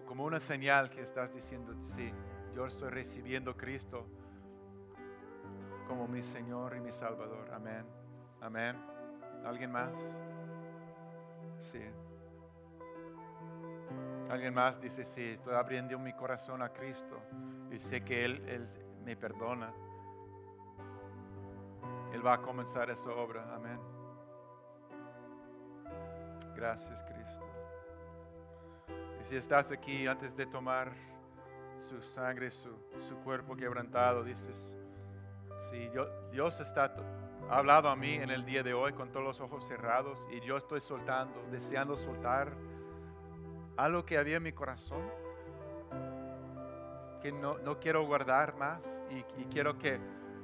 [0.05, 2.11] como una señal que estás diciendo, sí,
[2.53, 4.05] yo estoy recibiendo Cristo
[5.87, 7.49] como mi Señor y mi Salvador.
[7.53, 7.85] Amén.
[8.41, 8.75] Amén.
[9.45, 9.93] ¿Alguien más?
[11.71, 11.79] Sí.
[14.31, 17.19] Alguien más dice, sí, estoy abriendo mi corazón a Cristo
[17.69, 18.65] y sé que Él,
[19.03, 19.73] me perdona.
[22.13, 23.53] Él va a comenzar esa obra.
[23.53, 23.77] Amén.
[26.55, 27.45] Gracias, Cristo.
[29.21, 30.93] Y si estás aquí antes de tomar
[31.77, 32.73] su sangre, su,
[33.25, 34.77] cuerpo quebrantado, dices,
[35.69, 35.89] sí,
[36.31, 36.95] Dios está
[37.49, 40.39] ha hablado a mí en el día de hoy con todos los ojos cerrados y
[40.39, 42.53] yo estoy soltando, deseando soltar
[43.83, 45.01] algo que había en mi corazón,
[47.21, 49.99] que no, no quiero guardar más y, y, quiero que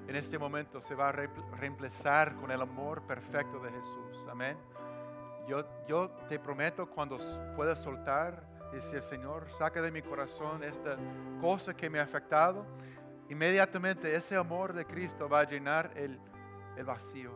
[0.07, 4.25] en este momento se va a reemplazar con el amor perfecto de Jesús.
[4.29, 4.57] Amén.
[5.47, 7.17] Yo, yo te prometo cuando
[7.55, 10.97] puedas soltar, decir, Señor, saca de mi corazón esta
[11.41, 12.65] cosa que me ha afectado,
[13.29, 16.19] inmediatamente ese amor de Cristo va a llenar el
[16.77, 17.31] el vacío.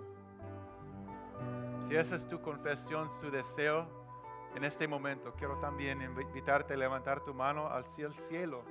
[1.81, 4.00] Si esa es tu confesión, tu deseo,
[4.55, 8.63] en este momento quiero también invitarte a levantar tu mano al cielo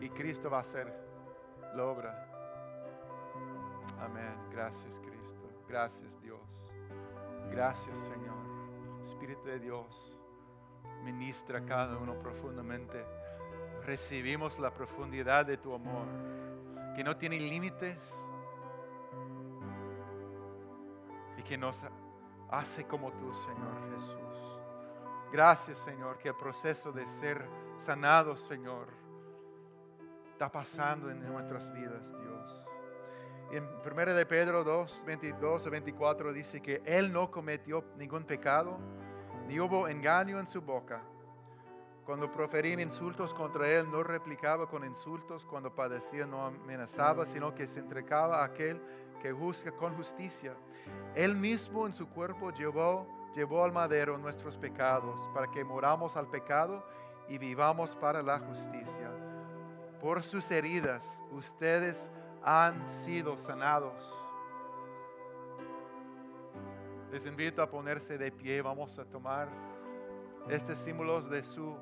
[0.00, 0.92] y Cristo va a hacer
[1.74, 2.28] la obra.
[4.00, 4.34] Amén.
[4.50, 5.48] Gracias Cristo.
[5.68, 6.74] Gracias Dios.
[7.50, 8.42] Gracias Señor.
[9.02, 10.16] Espíritu de Dios,
[11.02, 13.04] ministra a cada uno profundamente.
[13.84, 16.06] Recibimos la profundidad de tu amor,
[16.94, 17.98] que no tiene límites
[21.42, 21.84] que nos
[22.50, 24.51] hace como tú, Señor Jesús.
[25.32, 28.88] Gracias, Señor, que el proceso de ser sanado, Señor,
[30.30, 32.62] está pasando en nuestras vidas, Dios.
[33.50, 38.78] En 1 de Pedro 2, 22 a 24 dice que Él no cometió ningún pecado,
[39.46, 41.00] ni hubo engaño en su boca.
[42.04, 45.46] Cuando proferían insultos contra Él, no replicaba con insultos.
[45.46, 48.82] Cuando padecía, no amenazaba, sino que se entregaba a aquel
[49.22, 50.54] que juzga con justicia.
[51.14, 56.28] Él mismo en su cuerpo llevó, llevó al madero nuestros pecados para que moramos al
[56.28, 56.84] pecado
[57.28, 59.10] y vivamos para la justicia.
[60.00, 62.10] Por sus heridas ustedes
[62.42, 64.12] han sido sanados.
[67.10, 68.62] Les invito a ponerse de pie.
[68.62, 69.48] Vamos a tomar
[70.48, 71.76] estos símbolos de su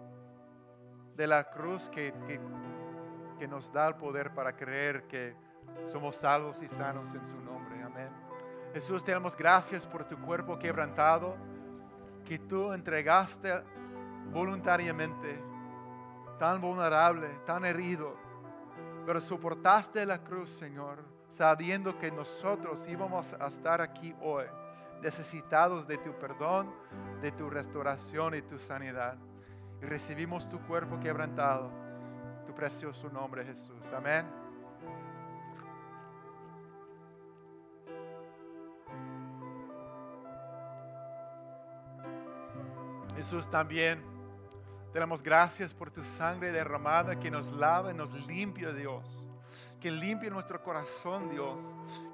[1.16, 2.40] de la cruz que, que,
[3.38, 5.34] que nos da el poder para creer que
[5.84, 7.50] somos salvos y sanos en su nombre.
[8.72, 11.36] Jesús, te damos gracias por tu cuerpo quebrantado
[12.24, 13.62] que tú entregaste
[14.32, 15.42] voluntariamente,
[16.38, 18.16] tan vulnerable, tan herido,
[19.04, 20.98] pero soportaste la cruz, Señor,
[21.28, 24.44] sabiendo que nosotros íbamos a estar aquí hoy,
[25.02, 26.72] necesitados de tu perdón,
[27.20, 29.16] de tu restauración y tu sanidad.
[29.82, 31.70] Y recibimos tu cuerpo quebrantado,
[32.46, 33.82] tu precioso nombre, Jesús.
[33.96, 34.49] Amén.
[43.20, 44.02] Jesús también.
[44.94, 49.28] Te damos gracias por tu sangre derramada que nos lava y nos limpia, Dios.
[49.78, 51.58] Que limpie nuestro corazón, Dios.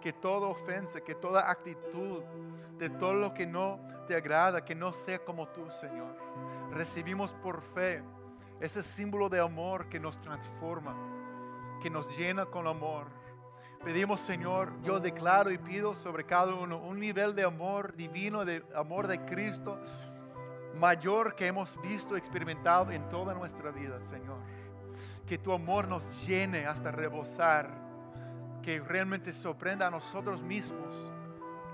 [0.01, 2.25] Que toda ofensa, que toda actitud
[2.77, 3.79] de todo lo que no
[4.09, 6.13] te agrada, que no sea como tú, Señor.
[6.73, 8.03] Recibimos por fe
[8.59, 10.97] ese símbolo de amor que nos transforma,
[11.81, 13.07] que nos llena con amor.
[13.85, 18.65] Pedimos, Señor, yo declaro y pido sobre cada uno un nivel de amor divino, de
[18.75, 19.79] amor de Cristo
[20.77, 24.39] mayor que hemos visto, experimentado en toda nuestra vida, Señor.
[25.26, 27.71] Que tu amor nos llene hasta rebosar,
[28.63, 30.95] que realmente sorprenda a nosotros mismos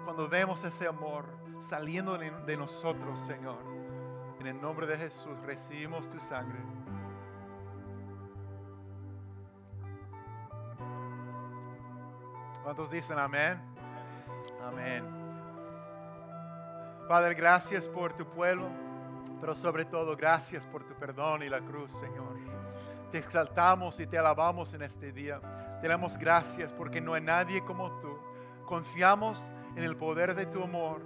[0.04, 1.26] cuando vemos ese amor
[1.60, 3.58] saliendo de nosotros, Señor.
[4.40, 6.58] En el nombre de Jesús recibimos tu sangre.
[12.62, 13.60] ¿Cuántos dicen amén?
[14.64, 15.04] Amén.
[17.08, 18.81] Padre, gracias por tu pueblo.
[19.42, 22.36] Pero sobre todo, gracias por tu perdón y la cruz, Señor.
[23.10, 25.40] Te exaltamos y te alabamos en este día.
[25.80, 28.16] Te damos gracias porque no hay nadie como tú.
[28.64, 29.38] Confiamos
[29.74, 31.02] en el poder de tu amor.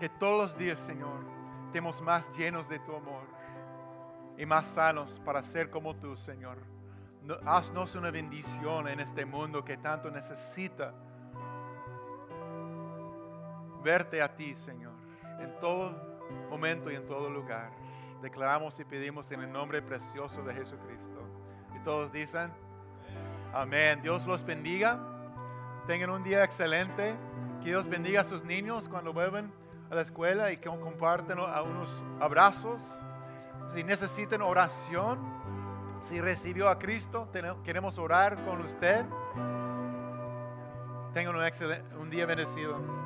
[0.00, 1.26] Que todos los días, Señor,
[1.66, 3.24] estemos más llenos de tu amor
[4.38, 6.56] y más sanos para ser como tú, Señor.
[7.44, 10.94] Haznos una bendición en este mundo que tanto necesita
[13.84, 15.01] verte a ti, Señor
[15.42, 15.94] en todo
[16.48, 17.70] momento y en todo lugar.
[18.22, 21.26] Declaramos y pedimos en el nombre precioso de Jesucristo.
[21.74, 22.52] Y todos dicen,
[23.52, 24.00] amén.
[24.02, 25.00] Dios los bendiga.
[25.86, 27.14] Tengan un día excelente.
[27.60, 29.52] Que Dios bendiga a sus niños cuando vuelven
[29.90, 31.90] a la escuela y que comparten unos
[32.20, 32.80] abrazos.
[33.74, 35.18] Si necesitan oración,
[36.02, 37.28] si recibió a Cristo,
[37.64, 39.04] queremos orar con usted.
[41.12, 43.01] Tengan un, un día bendecido.